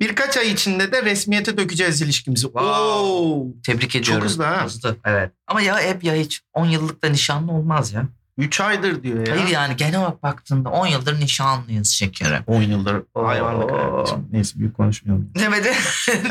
Birkaç 0.00 0.36
ay 0.36 0.52
içinde 0.52 0.92
de 0.92 1.02
resmiyete 1.02 1.56
dökeceğiz 1.56 2.02
ilişkimizi. 2.02 2.42
Wow. 2.42 2.70
Oo. 2.70 3.46
Tebrik 3.66 3.96
ediyorum. 3.96 4.24
hızlı 4.24 4.44
ha. 4.44 4.64
Hızlı. 4.64 4.96
Evet. 5.04 5.30
Ama 5.46 5.60
ya 5.60 5.80
hep 5.80 6.04
ya 6.04 6.14
hiç. 6.14 6.42
10 6.54 6.66
yıllık 6.66 7.04
da 7.04 7.08
nişanlı 7.08 7.52
olmaz 7.52 7.92
ya. 7.92 8.08
3 8.38 8.60
aydır 8.60 9.02
diyor 9.02 9.26
ya. 9.26 9.36
Hayır 9.36 9.48
yani 9.48 9.76
genel 9.76 10.00
olarak 10.00 10.22
baktığında 10.22 10.68
10 10.68 10.86
yıldır 10.86 11.20
nişanlıyız 11.20 11.88
şekerim. 11.88 12.42
10 12.46 12.62
yıldır 12.62 13.02
hayvanlık 13.14 13.70
hayatım. 13.70 14.28
Neyse 14.32 14.58
büyük 14.58 14.76
konuşmayalım. 14.76 15.30
Demedi. 15.38 15.72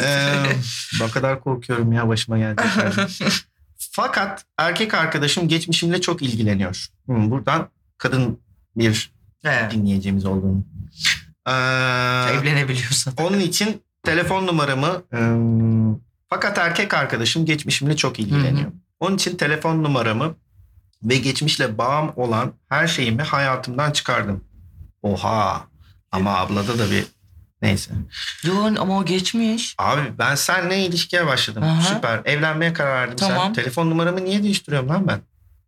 ee, 0.03 0.43
ne 1.01 1.07
kadar 1.11 1.39
korkuyorum 1.39 1.91
ya 1.91 2.07
başıma 2.07 2.37
geldi. 2.37 2.61
Fakat 3.77 4.45
erkek 4.57 4.93
arkadaşım 4.93 5.47
geçmişimle 5.47 6.01
çok 6.01 6.21
ilgileniyor. 6.21 6.87
Hmm, 7.05 7.31
buradan 7.31 7.69
kadın 7.97 8.39
bir 8.75 9.11
evet. 9.43 9.71
dinleyeceğimiz 9.71 10.25
olduğunu. 10.25 10.63
Ee, 11.47 11.51
Evlenebiliyorsan. 12.33 13.13
onun 13.19 13.39
için 13.39 13.81
telefon 14.03 14.47
numaramı 14.47 15.03
ım, 15.13 16.01
fakat 16.29 16.57
erkek 16.57 16.93
arkadaşım 16.93 17.45
geçmişimle 17.45 17.95
çok 17.95 18.19
ilgileniyor. 18.19 18.67
Hı 18.67 18.73
Onun 18.99 19.15
için 19.15 19.37
telefon 19.37 19.83
numaramı 19.83 20.35
ve 21.03 21.17
geçmişle 21.17 21.77
bağım 21.77 22.13
olan 22.15 22.53
her 22.69 22.87
şeyimi 22.87 23.21
hayatımdan 23.21 23.91
çıkardım. 23.91 24.43
Oha. 25.01 25.67
Ama 26.11 26.37
ablada 26.37 26.79
da 26.79 26.91
bir 26.91 27.05
neyse. 27.61 27.91
Yo 28.43 28.65
ama 28.79 28.97
o 28.97 29.05
geçmiş. 29.05 29.75
Abi 29.77 30.01
ben 30.19 30.35
seninle 30.35 30.85
ilişkiye 30.85 31.27
başladım. 31.27 31.63
Aha. 31.63 31.81
Süper. 31.81 32.21
Evlenmeye 32.25 32.73
karar 32.73 32.95
verdim. 33.01 33.17
Sen 33.19 33.29
Tamam. 33.29 33.53
telefon 33.53 33.89
numaramı 33.89 34.25
niye 34.25 34.43
değiştiriyorum 34.43 34.89
lan 34.89 35.07
ben? 35.07 35.19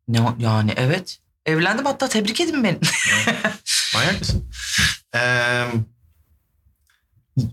Ne, 0.07 0.19
yani 0.39 0.73
evet. 0.75 1.19
Evlendim 1.45 1.85
hatta 1.85 2.09
tebrik 2.09 2.41
edin 2.41 2.63
beni. 2.63 2.79
Manyak 3.93 4.19
mısın? 4.19 4.49
Ee, 5.15 5.65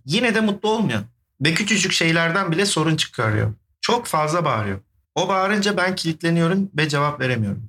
yine 0.05 0.35
de 0.35 0.41
mutlu 0.41 0.69
olmuyor. 0.71 1.03
Ve 1.41 1.55
küçücük 1.55 1.93
şeylerden 1.93 2.53
bile 2.53 2.67
sorun 2.67 2.97
çıkarıyor. 2.97 3.55
Çok 3.81 4.07
fazla 4.07 4.45
bağırıyor. 4.45 4.81
O 5.15 5.29
bağırınca 5.29 5.77
ben 5.77 5.95
kilitleniyorum 5.95 6.71
ve 6.77 6.89
cevap 6.89 7.21
veremiyorum. 7.21 7.69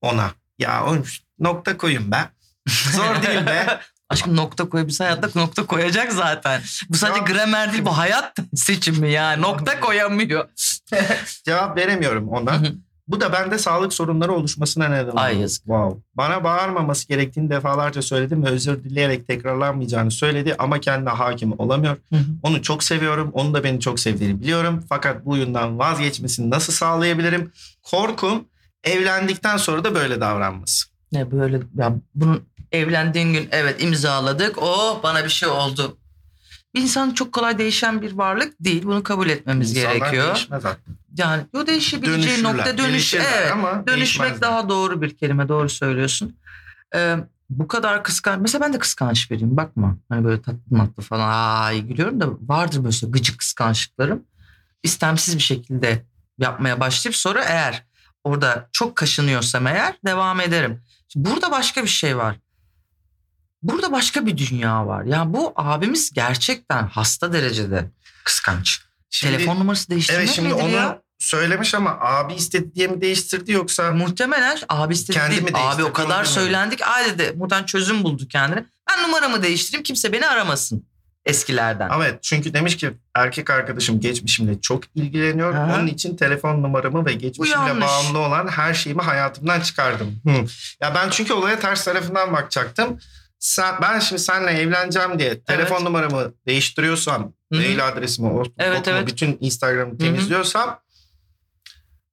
Ona. 0.00 0.30
Ya 0.58 0.84
oğlum 0.84 1.04
nokta 1.38 1.76
koyun 1.76 2.12
be. 2.12 2.30
Zor 2.68 3.22
değil 3.22 3.46
be. 3.46 3.80
Aşkım 4.08 4.36
nokta 4.36 4.68
koyabilse 4.68 5.04
hayatta 5.04 5.40
nokta 5.40 5.66
koyacak 5.66 6.12
zaten. 6.12 6.62
Bu 6.88 6.96
sadece 6.96 7.18
Ya. 7.20 7.24
gramer 7.24 7.72
değil 7.72 7.84
bu 7.84 7.98
hayat 7.98 8.36
seçimi 8.56 9.10
ya. 9.10 9.36
Nokta 9.36 9.80
koyamıyor. 9.80 10.48
Cevap 11.44 11.76
veremiyorum 11.76 12.28
ona. 12.28 12.62
Bu 13.08 13.20
da 13.20 13.32
bende 13.32 13.58
sağlık 13.58 13.92
sorunları 13.92 14.32
oluşmasına 14.32 14.88
neden 14.88 15.10
oldu. 15.10 15.20
Ay 15.20 15.38
yazık. 15.38 15.62
Wow. 15.62 16.02
Bana 16.14 16.44
bağırmaması 16.44 17.08
gerektiğini 17.08 17.50
defalarca 17.50 18.02
söyledim 18.02 18.44
ve 18.44 18.48
özür 18.48 18.84
dileyerek 18.84 19.28
tekrarlanmayacağını 19.28 20.10
söyledi 20.10 20.54
ama 20.58 20.80
kendine 20.80 21.10
hakim 21.10 21.60
olamıyor. 21.60 21.96
Hı 22.10 22.16
hı. 22.16 22.24
Onu 22.42 22.62
çok 22.62 22.82
seviyorum. 22.82 23.30
Onun 23.32 23.54
da 23.54 23.64
beni 23.64 23.80
çok 23.80 24.00
sevdiğini 24.00 24.40
biliyorum. 24.40 24.84
Fakat 24.88 25.24
bu 25.24 25.30
oyundan 25.30 25.78
vazgeçmesini 25.78 26.50
nasıl 26.50 26.72
sağlayabilirim? 26.72 27.52
Korkum 27.82 28.44
evlendikten 28.84 29.56
sonra 29.56 29.84
da 29.84 29.94
böyle 29.94 30.20
davranması. 30.20 30.86
Ne 31.12 31.30
böyle 31.30 31.60
ya 31.76 31.92
bunun 32.14 32.42
evlendiğin 32.72 33.32
gün 33.32 33.48
evet 33.50 33.82
imzaladık. 33.82 34.62
O 34.62 35.00
bana 35.02 35.24
bir 35.24 35.28
şey 35.30 35.48
oldu. 35.48 35.96
Bir 36.74 36.80
insan 36.82 37.10
çok 37.10 37.32
kolay 37.32 37.58
değişen 37.58 38.02
bir 38.02 38.12
varlık 38.12 38.54
değil. 38.60 38.82
Bunu 38.84 39.02
kabul 39.02 39.28
etmemiz 39.28 39.76
İnsanlar 39.76 39.96
gerekiyor. 39.96 40.26
değişmez 40.34 40.64
artık. 40.64 40.84
Yani 41.16 41.42
o 41.56 41.66
değişebileceği 41.66 42.22
Dönüşürler. 42.28 42.52
nokta 42.56 42.78
dönüş. 42.78 42.86
Gelişirler 42.90 43.32
Evet. 43.42 43.52
ama 43.52 43.70
Dönüşmek 43.72 43.96
değişmezler. 43.96 44.40
daha 44.40 44.68
doğru 44.68 45.02
bir 45.02 45.16
kelime. 45.16 45.48
Doğru 45.48 45.68
söylüyorsun. 45.68 46.36
Ee, 46.94 47.16
bu 47.50 47.68
kadar 47.68 48.04
kıskanç. 48.04 48.40
Mesela 48.42 48.64
ben 48.64 48.72
de 48.72 48.78
kıskanç 48.78 49.30
biriyim. 49.30 49.56
Bakma. 49.56 49.96
Hani 50.08 50.24
böyle 50.24 50.42
tatlı 50.42 50.60
matlı 50.70 51.02
falan. 51.02 51.72
İyi 51.72 51.82
gülüyorum 51.86 52.20
da 52.20 52.26
vardır 52.40 52.84
böyle 52.84 52.96
gıcık 53.12 53.38
kıskançlıklarım. 53.38 54.22
İstemsiz 54.82 55.36
bir 55.36 55.42
şekilde 55.42 56.04
yapmaya 56.38 56.80
başlayıp 56.80 57.16
sonra 57.16 57.44
eğer 57.44 57.84
orada 58.24 58.68
çok 58.72 58.96
kaşınıyorsam 58.96 59.66
eğer 59.66 59.94
devam 60.06 60.40
ederim. 60.40 60.82
Şimdi 61.08 61.30
burada 61.30 61.50
başka 61.50 61.82
bir 61.82 61.88
şey 61.88 62.16
var. 62.16 62.36
Burada 63.62 63.92
başka 63.92 64.26
bir 64.26 64.36
dünya 64.38 64.86
var. 64.86 65.04
Yani 65.04 65.34
bu 65.34 65.52
abimiz 65.56 66.10
gerçekten 66.10 66.86
hasta 66.86 67.32
derecede 67.32 67.90
kıskanç. 68.24 68.80
Şimdi- 69.10 69.36
Telefon 69.36 69.56
numarası 69.60 69.90
değiştirmek 69.90 70.24
Evet 70.24 70.34
şimdi 70.34 70.48
nedir 70.48 70.62
onu 70.62 70.70
ya? 70.70 71.02
Söylemiş 71.24 71.74
ama 71.74 71.98
abi 72.00 72.34
istedi 72.34 72.74
diye 72.74 72.86
mi 72.88 73.00
değiştirdi 73.00 73.52
yoksa 73.52 73.92
Muhtemelen 73.92 74.58
abi 74.68 74.94
istedi 74.94 75.18
Kendi 75.18 75.30
değil. 75.30 75.42
mi 75.42 75.50
Abi 75.54 75.84
o 75.84 75.92
kadar 75.92 76.24
söylendik. 76.24 76.82
Ay 76.82 77.04
dedi 77.06 77.34
muhtemelen 77.36 77.66
çözüm 77.66 78.04
buldu 78.04 78.28
kendine. 78.28 78.64
Ben 78.90 79.02
numaramı 79.02 79.42
değiştireyim 79.42 79.82
kimse 79.82 80.12
beni 80.12 80.26
aramasın 80.26 80.86
eskilerden. 81.24 81.90
Evet 81.96 82.22
çünkü 82.22 82.54
demiş 82.54 82.76
ki 82.76 82.90
erkek 83.14 83.50
arkadaşım 83.50 84.00
geçmişimle 84.00 84.60
çok 84.60 84.84
ilgileniyor. 84.94 85.54
Aha. 85.54 85.74
Onun 85.76 85.86
için 85.86 86.16
telefon 86.16 86.62
numaramı 86.62 87.06
ve 87.06 87.12
geçmişimle 87.12 87.80
bağımlı 87.80 88.18
olan 88.18 88.48
her 88.48 88.74
şeyimi 88.74 89.02
hayatımdan 89.02 89.60
çıkardım. 89.60 90.20
Hı. 90.26 90.44
Ya 90.80 90.94
ben 90.94 91.10
çünkü 91.10 91.32
olaya 91.32 91.58
ters 91.58 91.84
tarafından 91.84 92.32
bakacaktım. 92.32 92.98
Sen, 93.38 93.74
ben 93.82 93.98
şimdi 93.98 94.22
seninle 94.22 94.50
evleneceğim 94.50 95.18
diye 95.18 95.40
telefon 95.40 95.84
numaramı 95.84 96.32
değiştiriyorsam, 96.46 97.32
mail 97.50 97.88
adresimi, 97.88 98.28
o, 98.28 98.42
Evet, 98.58 98.88
evet. 98.88 99.06
bütün 99.06 99.38
Instagram'ı 99.40 99.98
temizliyorsam 99.98 100.78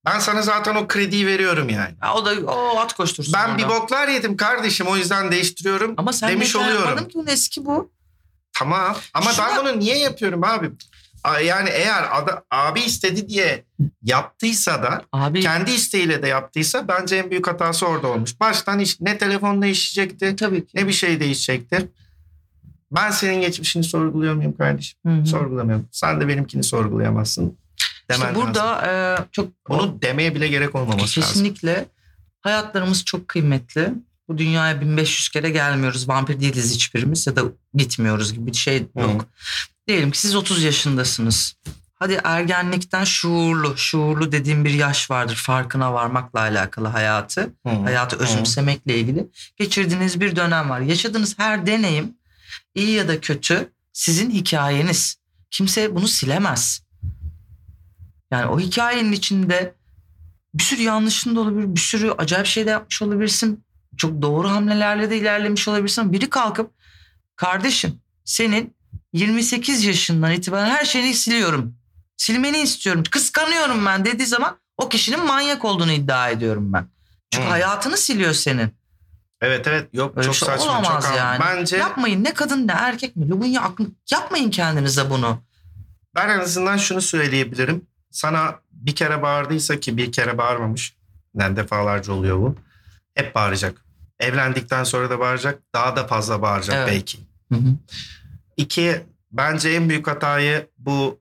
ben 0.05 0.19
sana 0.19 0.41
zaten 0.41 0.75
o 0.75 0.87
krediyi 0.87 1.27
veriyorum 1.27 1.69
yani. 1.69 1.95
Ya 2.03 2.13
o 2.13 2.25
da 2.25 2.51
o 2.51 2.77
at 2.79 2.93
koştursun. 2.93 3.33
Ben 3.33 3.49
orada. 3.49 3.57
bir 3.57 3.69
boklar 3.69 4.07
yedim 4.07 4.37
kardeşim 4.37 4.87
o 4.87 4.97
yüzden 4.97 5.31
değiştiriyorum 5.31 5.93
Ama 5.97 6.13
sen 6.13 6.29
demiş 6.29 6.55
oluyorum. 6.55 7.07
ki 7.07 7.19
eski 7.27 7.65
bu. 7.65 7.91
Tamam 8.53 8.95
ama 9.13 9.31
Şuna- 9.31 9.47
ben 9.47 9.57
bunu 9.65 9.79
niye 9.79 9.97
yapıyorum 9.97 10.43
abi? 10.43 10.71
Yani 11.45 11.69
eğer 11.69 12.03
ada- 12.11 12.43
abi 12.51 12.79
istedi 12.81 13.29
diye 13.29 13.63
yaptıysa 14.03 14.83
da 14.83 15.05
Abi 15.13 15.41
kendi 15.41 15.71
isteğiyle 15.71 16.23
de 16.23 16.27
yaptıysa 16.27 16.87
bence 16.87 17.15
en 17.15 17.29
büyük 17.31 17.47
hatası 17.47 17.87
orada 17.87 18.07
olmuş. 18.07 18.39
Baştan 18.39 18.79
hiç 18.79 19.01
ne 19.01 19.17
telefon 19.17 19.61
değişecekti 19.61 20.35
tabii 20.35 20.65
ki. 20.67 20.77
ne 20.77 20.87
bir 20.87 20.93
şey 20.93 21.19
değişecekti. 21.19 21.89
Ben 22.91 23.11
senin 23.11 23.41
geçmişini 23.41 23.83
sorguluyor 23.83 24.33
muyum 24.33 24.57
kardeşim? 24.57 24.99
Hı 25.05 25.13
hı. 25.13 25.25
Sorgulamıyorum. 25.25 25.87
Sen 25.91 26.21
de 26.21 26.27
benimkini 26.27 26.63
sorgulayamazsın. 26.63 27.57
İşte 28.11 28.21
Demen 28.21 28.35
lazım. 28.35 28.47
burada 28.47 28.87
e, 28.87 29.25
çok 29.31 29.47
Bunu 29.69 30.01
demeye 30.01 30.35
bile 30.35 30.47
gerek 30.47 30.75
olmaması 30.75 31.01
lazım. 31.01 31.23
kesinlikle 31.23 31.85
hayatlarımız 32.41 33.05
çok 33.05 33.27
kıymetli. 33.27 33.93
Bu 34.27 34.37
dünyaya 34.37 34.81
1500 34.81 35.29
kere 35.29 35.49
gelmiyoruz. 35.49 36.09
Vampir 36.09 36.39
değiliz 36.39 36.73
hiçbirimiz 36.75 37.27
ya 37.27 37.35
da 37.35 37.41
gitmiyoruz 37.73 38.33
gibi 38.33 38.47
bir 38.47 38.53
şey 38.53 38.85
yok. 38.97 39.25
Diyelim 39.87 40.11
ki 40.11 40.19
siz 40.19 40.35
30 40.35 40.63
yaşındasınız. 40.63 41.55
Hadi 41.95 42.19
ergenlikten 42.23 43.03
şuurlu, 43.03 43.77
şuurlu 43.77 44.31
dediğim 44.31 44.65
bir 44.65 44.73
yaş 44.73 45.11
vardır. 45.11 45.35
Farkına 45.35 45.93
varmakla 45.93 46.39
alakalı 46.39 46.87
hayatı. 46.87 47.41
Hı. 47.67 47.69
Hayatı 47.69 48.15
özümsemekle 48.17 48.97
ilgili. 48.97 49.27
Geçirdiğiniz 49.57 50.21
bir 50.21 50.35
dönem 50.35 50.69
var. 50.69 50.79
Yaşadığınız 50.79 51.39
her 51.39 51.65
deneyim 51.65 52.13
iyi 52.75 52.91
ya 52.91 53.07
da 53.07 53.21
kötü 53.21 53.71
sizin 53.93 54.31
hikayeniz. 54.31 55.15
Kimse 55.51 55.95
bunu 55.95 56.07
silemez. 56.07 56.81
Yani 58.31 58.45
o 58.45 58.59
hikayenin 58.59 59.11
içinde 59.11 59.73
bir 60.53 60.63
sürü 60.63 60.81
yanlışın 60.81 61.35
da 61.35 61.39
olabilir, 61.39 61.75
bir 61.75 61.79
sürü 61.79 62.11
acayip 62.11 62.45
şey 62.45 62.65
de 62.65 62.69
yapmış 62.69 63.01
olabilirsin. 63.01 63.63
Çok 63.97 64.21
doğru 64.21 64.49
hamlelerle 64.49 65.09
de 65.09 65.17
ilerlemiş 65.17 65.67
olabilirsin. 65.67 66.13
Biri 66.13 66.29
kalkıp 66.29 66.71
kardeşim 67.35 67.99
senin 68.25 68.75
28 69.13 69.85
yaşından 69.85 70.31
itibaren 70.31 70.69
her 70.69 70.85
şeyini 70.85 71.13
siliyorum. 71.13 71.75
Silmeni 72.17 72.57
istiyorum. 72.57 73.03
Kıskanıyorum 73.11 73.85
ben 73.85 74.05
dediği 74.05 74.25
zaman 74.25 74.57
o 74.77 74.89
kişinin 74.89 75.25
manyak 75.25 75.65
olduğunu 75.65 75.91
iddia 75.91 76.29
ediyorum 76.29 76.73
ben. 76.73 76.87
Çünkü 77.31 77.45
Hmm. 77.45 77.51
hayatını 77.51 77.97
siliyor 77.97 78.33
senin. 78.33 78.71
Evet 79.41 79.67
evet 79.67 79.89
yok 79.93 80.17
Öyle 80.17 80.25
çok 80.25 80.35
şey 80.35 80.45
saçma 80.47 80.65
olamaz 80.65 81.05
çok 81.05 81.17
yani. 81.17 81.39
Bence 81.39 81.77
Yapmayın 81.77 82.23
ne 82.23 82.33
kadın 82.33 82.67
ne 82.67 82.71
erkek 82.71 83.15
mi? 83.15 83.29
Lubunya 83.29 83.71
yapmayın 84.11 84.51
kendinize 84.51 85.09
bunu. 85.09 85.41
Ben 86.15 86.29
en 86.29 86.39
azından 86.39 86.77
şunu 86.77 87.01
söyleyebilirim. 87.01 87.87
Sana 88.11 88.59
bir 88.71 88.95
kere 88.95 89.21
bağırdıysa 89.21 89.79
ki 89.79 89.97
bir 89.97 90.11
kere 90.11 90.37
bağırmamış. 90.37 90.95
Yani 91.35 91.55
defalarca 91.55 92.13
oluyor 92.13 92.37
bu. 92.37 92.55
Hep 93.15 93.35
bağıracak. 93.35 93.85
Evlendikten 94.19 94.83
sonra 94.83 95.09
da 95.09 95.19
bağıracak. 95.19 95.59
Daha 95.75 95.95
da 95.95 96.07
fazla 96.07 96.41
bağıracak 96.41 96.75
Evet. 96.75 96.87
belki. 96.87 97.17
Hı 97.51 97.55
hı. 97.55 97.75
İki, 98.57 99.01
bence 99.31 99.69
en 99.69 99.89
büyük 99.89 100.07
hatayı 100.07 100.67
bu 100.77 101.19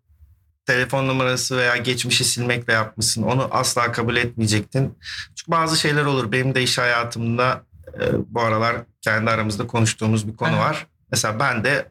telefon 0.67 1.09
numarası 1.09 1.57
veya 1.57 1.77
geçmişi 1.77 2.25
silmekle 2.25 2.73
yapmışsın. 2.73 3.23
Onu 3.23 3.49
asla 3.51 3.93
kabul 3.93 4.17
etmeyecektin. 4.17 4.99
Çünkü 5.35 5.51
bazı 5.51 5.77
şeyler 5.81 6.05
olur. 6.05 6.33
Benim 6.33 6.55
de 6.55 6.63
iş 6.63 6.79
hayatımda 6.79 7.63
e, 8.01 8.13
bu 8.29 8.41
aralar 8.41 8.77
kendi 9.01 9.31
aramızda 9.31 9.67
konuştuğumuz 9.67 10.29
bir 10.29 10.37
konu 10.37 10.53
Aha. 10.53 10.61
var. 10.61 10.87
Mesela 11.13 11.41
ben 11.41 11.65
de 11.65 11.89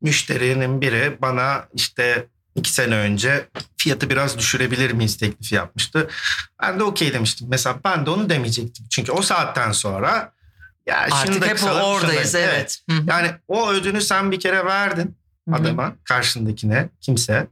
müşterinin 0.00 0.80
biri 0.80 1.16
bana 1.22 1.68
işte 1.74 2.26
iki 2.54 2.72
sene 2.72 2.94
önce 2.94 3.48
fiyatı 3.76 4.10
biraz 4.10 4.38
düşürebilir 4.38 4.90
miyiz 4.90 5.16
teklifi 5.16 5.54
yapmıştı. 5.54 6.08
Ben 6.62 6.80
de 6.80 6.84
okey 6.84 7.12
demiştim. 7.12 7.46
Mesela 7.50 7.80
ben 7.84 8.06
de 8.06 8.10
onu 8.10 8.30
demeyecektim. 8.30 8.86
Çünkü 8.90 9.12
o 9.12 9.22
saatten 9.22 9.72
sonra 9.72 10.32
ya 10.86 11.08
Artık 11.10 11.46
hep 11.46 11.64
oradayız 11.64 12.34
evet. 12.34 12.80
Hı 12.90 12.96
hı. 12.96 13.02
Yani 13.06 13.30
o 13.48 13.70
ödünü 13.70 14.00
sen 14.00 14.30
bir 14.30 14.40
kere 14.40 14.64
verdin 14.64 15.16
adama, 15.52 15.96
karşındakine, 16.04 16.88
kimse. 17.00 17.46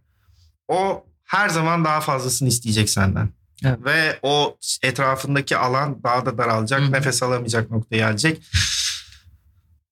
O 0.68 1.06
her 1.24 1.48
zaman 1.48 1.84
daha 1.84 2.00
fazlasını 2.00 2.48
isteyecek 2.48 2.90
senden. 2.90 3.28
Evet. 3.64 3.78
Ve 3.84 4.18
o 4.22 4.58
etrafındaki 4.82 5.56
alan 5.56 6.02
daha 6.02 6.26
da 6.26 6.38
daralacak. 6.38 6.80
Hı 6.80 6.84
hı. 6.84 6.92
Nefes 6.92 7.22
alamayacak 7.22 7.70
noktaya 7.70 7.96
gelecek. 7.96 8.42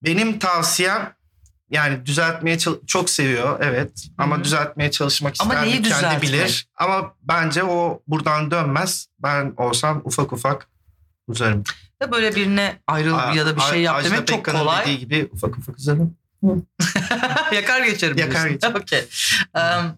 Benim 0.03 0.39
tavsiyem 0.39 1.13
yani 1.71 2.05
düzeltmeye 2.05 2.57
çok 2.87 3.09
seviyor 3.09 3.59
evet 3.61 4.07
ama 4.17 4.35
Hı 4.35 4.39
hı. 4.39 4.43
düzeltmeye 4.43 4.91
çalışmak 4.91 5.33
Ama 5.39 5.53
ister 5.53 5.65
mi 5.65 5.71
neyi 5.71 5.81
kendi 5.81 5.95
düzeltmek? 5.95 6.21
bilir. 6.21 6.67
Ama 6.75 7.13
bence 7.23 7.63
o 7.63 8.01
buradan 8.07 8.51
dönmez. 8.51 9.07
Ben 9.19 9.53
olsam 9.57 10.01
ufak 10.05 10.33
ufak 10.33 10.67
uzarım. 11.27 11.63
Da 12.01 12.11
böyle 12.11 12.35
birine 12.35 12.79
ayrıl 12.87 13.35
ya 13.35 13.45
da 13.45 13.55
bir 13.55 13.61
şey 13.61 13.81
yap 13.81 14.03
demek 14.03 14.27
çok 14.27 14.45
kolay. 14.45 14.81
dediği 14.85 14.99
gibi 14.99 15.29
ufak 15.33 15.57
ufak 15.57 15.77
uzarım. 15.77 16.15
Yakar 17.53 17.85
geçerim. 17.85 18.17
Yakar 18.17 18.47
geçerim. 18.47 18.75
Okey. 18.75 19.07
Em, 19.55 19.97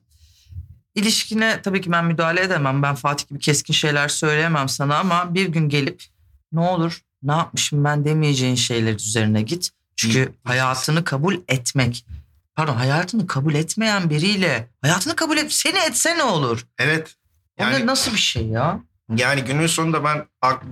ilişkine 0.96 1.62
tabii 1.62 1.82
ki 1.82 1.92
ben 1.92 2.06
müdahale 2.06 2.42
edemem. 2.42 2.84
Ben 2.84 2.96
Fatih 2.96 3.28
gibi 3.30 3.40
keskin 3.40 3.74
şeyler 3.74 4.08
söyleyemem 4.08 4.70
sana 4.70 4.98
ama 4.98 5.34
bir 5.34 5.46
gün 5.48 5.70
gelip 5.70 6.04
ne 6.52 6.60
olur 6.60 7.02
ne 7.24 7.32
yapmışım 7.32 7.84
ben 7.84 8.06
demeyeceğin 8.06 8.56
şeyler 8.56 8.94
üzerine 8.96 9.42
git. 9.42 9.70
Çünkü 9.96 10.34
hayatını 10.44 11.04
kabul 11.04 11.36
etmek 11.48 12.06
pardon 12.56 12.76
hayatını 12.76 13.28
kabul 13.28 13.54
etmeyen 13.56 14.10
biriyle 14.10 14.68
hayatını 14.82 15.16
kabul 15.16 15.38
et 15.38 15.54
seni 15.54 15.78
etse 15.78 16.18
ne 16.18 16.24
olur? 16.24 16.66
Evet. 16.80 17.16
Yani 17.60 17.80
ne- 17.80 17.86
nasıl 17.86 18.12
bir 18.12 18.18
şey 18.18 18.46
ya? 18.48 18.80
Yani 19.16 19.42
günün 19.42 19.68
sonunda 19.68 20.04
ben 20.04 20.26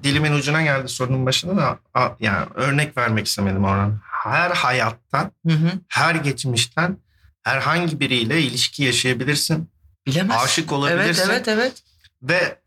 dilimin 0.03 0.31
ucuna 0.31 0.61
geldi 0.61 0.87
sorunun 0.87 1.25
başına 1.25 1.57
da 1.57 1.79
yani 2.19 2.47
örnek 2.55 2.97
vermek 2.97 3.27
istemedim 3.27 3.63
oradan. 3.65 3.99
Her 4.23 4.51
hayattan, 4.51 5.31
Hı 5.47 5.53
hı. 5.53 5.71
her 5.87 6.15
geçmişten 6.15 6.97
herhangi 7.43 7.99
biriyle 7.99 8.41
ilişki 8.41 8.83
yaşayabilirsin. 8.83 9.69
Bilemezsin. 10.07 10.43
Aşık 10.45 10.63
Evet 10.63 10.71
olabilirsin. 10.71 11.29
evet 11.29 11.47
evet. 11.47 11.73
Ve 12.21 12.57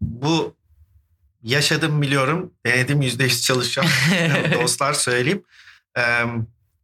bu 0.00 0.54
yaşadım 1.42 2.02
biliyorum. 2.02 2.52
Denedim 2.66 3.02
yüzde 3.02 3.24
yüz 3.24 3.42
çalışacağım. 3.42 3.88
Dostlar 4.62 4.92
söyleyeyim. 4.92 5.42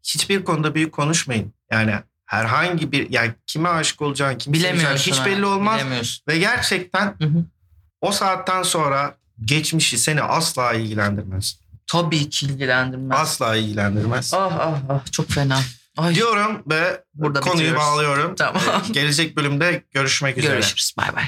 Hiçbir 0.03 0.45
konuda 0.45 0.75
büyük 0.75 0.93
konuşmayın. 0.93 1.53
Yani 1.71 1.95
herhangi 2.27 2.93
bir 2.93 3.11
yani 3.11 3.33
kime 3.47 3.69
aşık 3.69 4.03
olacağın, 4.03 4.39
seveceğin 4.39 4.55
Bilemiyorsun. 4.55 5.11
hiç 5.13 5.19
ha, 5.21 5.27
belli 5.27 5.47
olmaz. 5.47 5.81
Ve 6.29 6.39
gerçekten 6.39 7.07
Hı 7.19 7.25
hı. 7.25 7.45
o 8.01 8.13
saatten 8.13 8.63
sonra 8.63 9.15
geçmişi 9.45 9.99
seni 9.99 10.23
asla 10.23 10.73
ilgilendirmez. 10.73 11.59
Tabii 11.87 12.31
ki 12.31 12.47
ilgilendirmez. 12.47 13.19
Asla 13.21 13.57
ilgilendirmez. 13.57 14.35
Ah 14.35 14.53
ah 14.61 14.79
ah 14.89 15.13
çok 15.13 15.29
fena. 15.31 15.61
Ay. 15.97 16.15
Diyorum 16.15 16.63
ve 16.71 17.05
Burada 17.15 17.41
konuyu 17.41 17.57
bitiriyoruz. 17.59 17.83
bağlıyorum. 17.83 18.35
Tamam. 18.35 18.63
Ee, 18.89 18.93
Gelecek 18.93 19.37
bölümde 19.37 19.83
görüşmek 19.91 20.39
üzere. 20.39 20.53
Görüşürüz. 20.53 20.95
Bay 20.99 21.17
bay. 21.17 21.25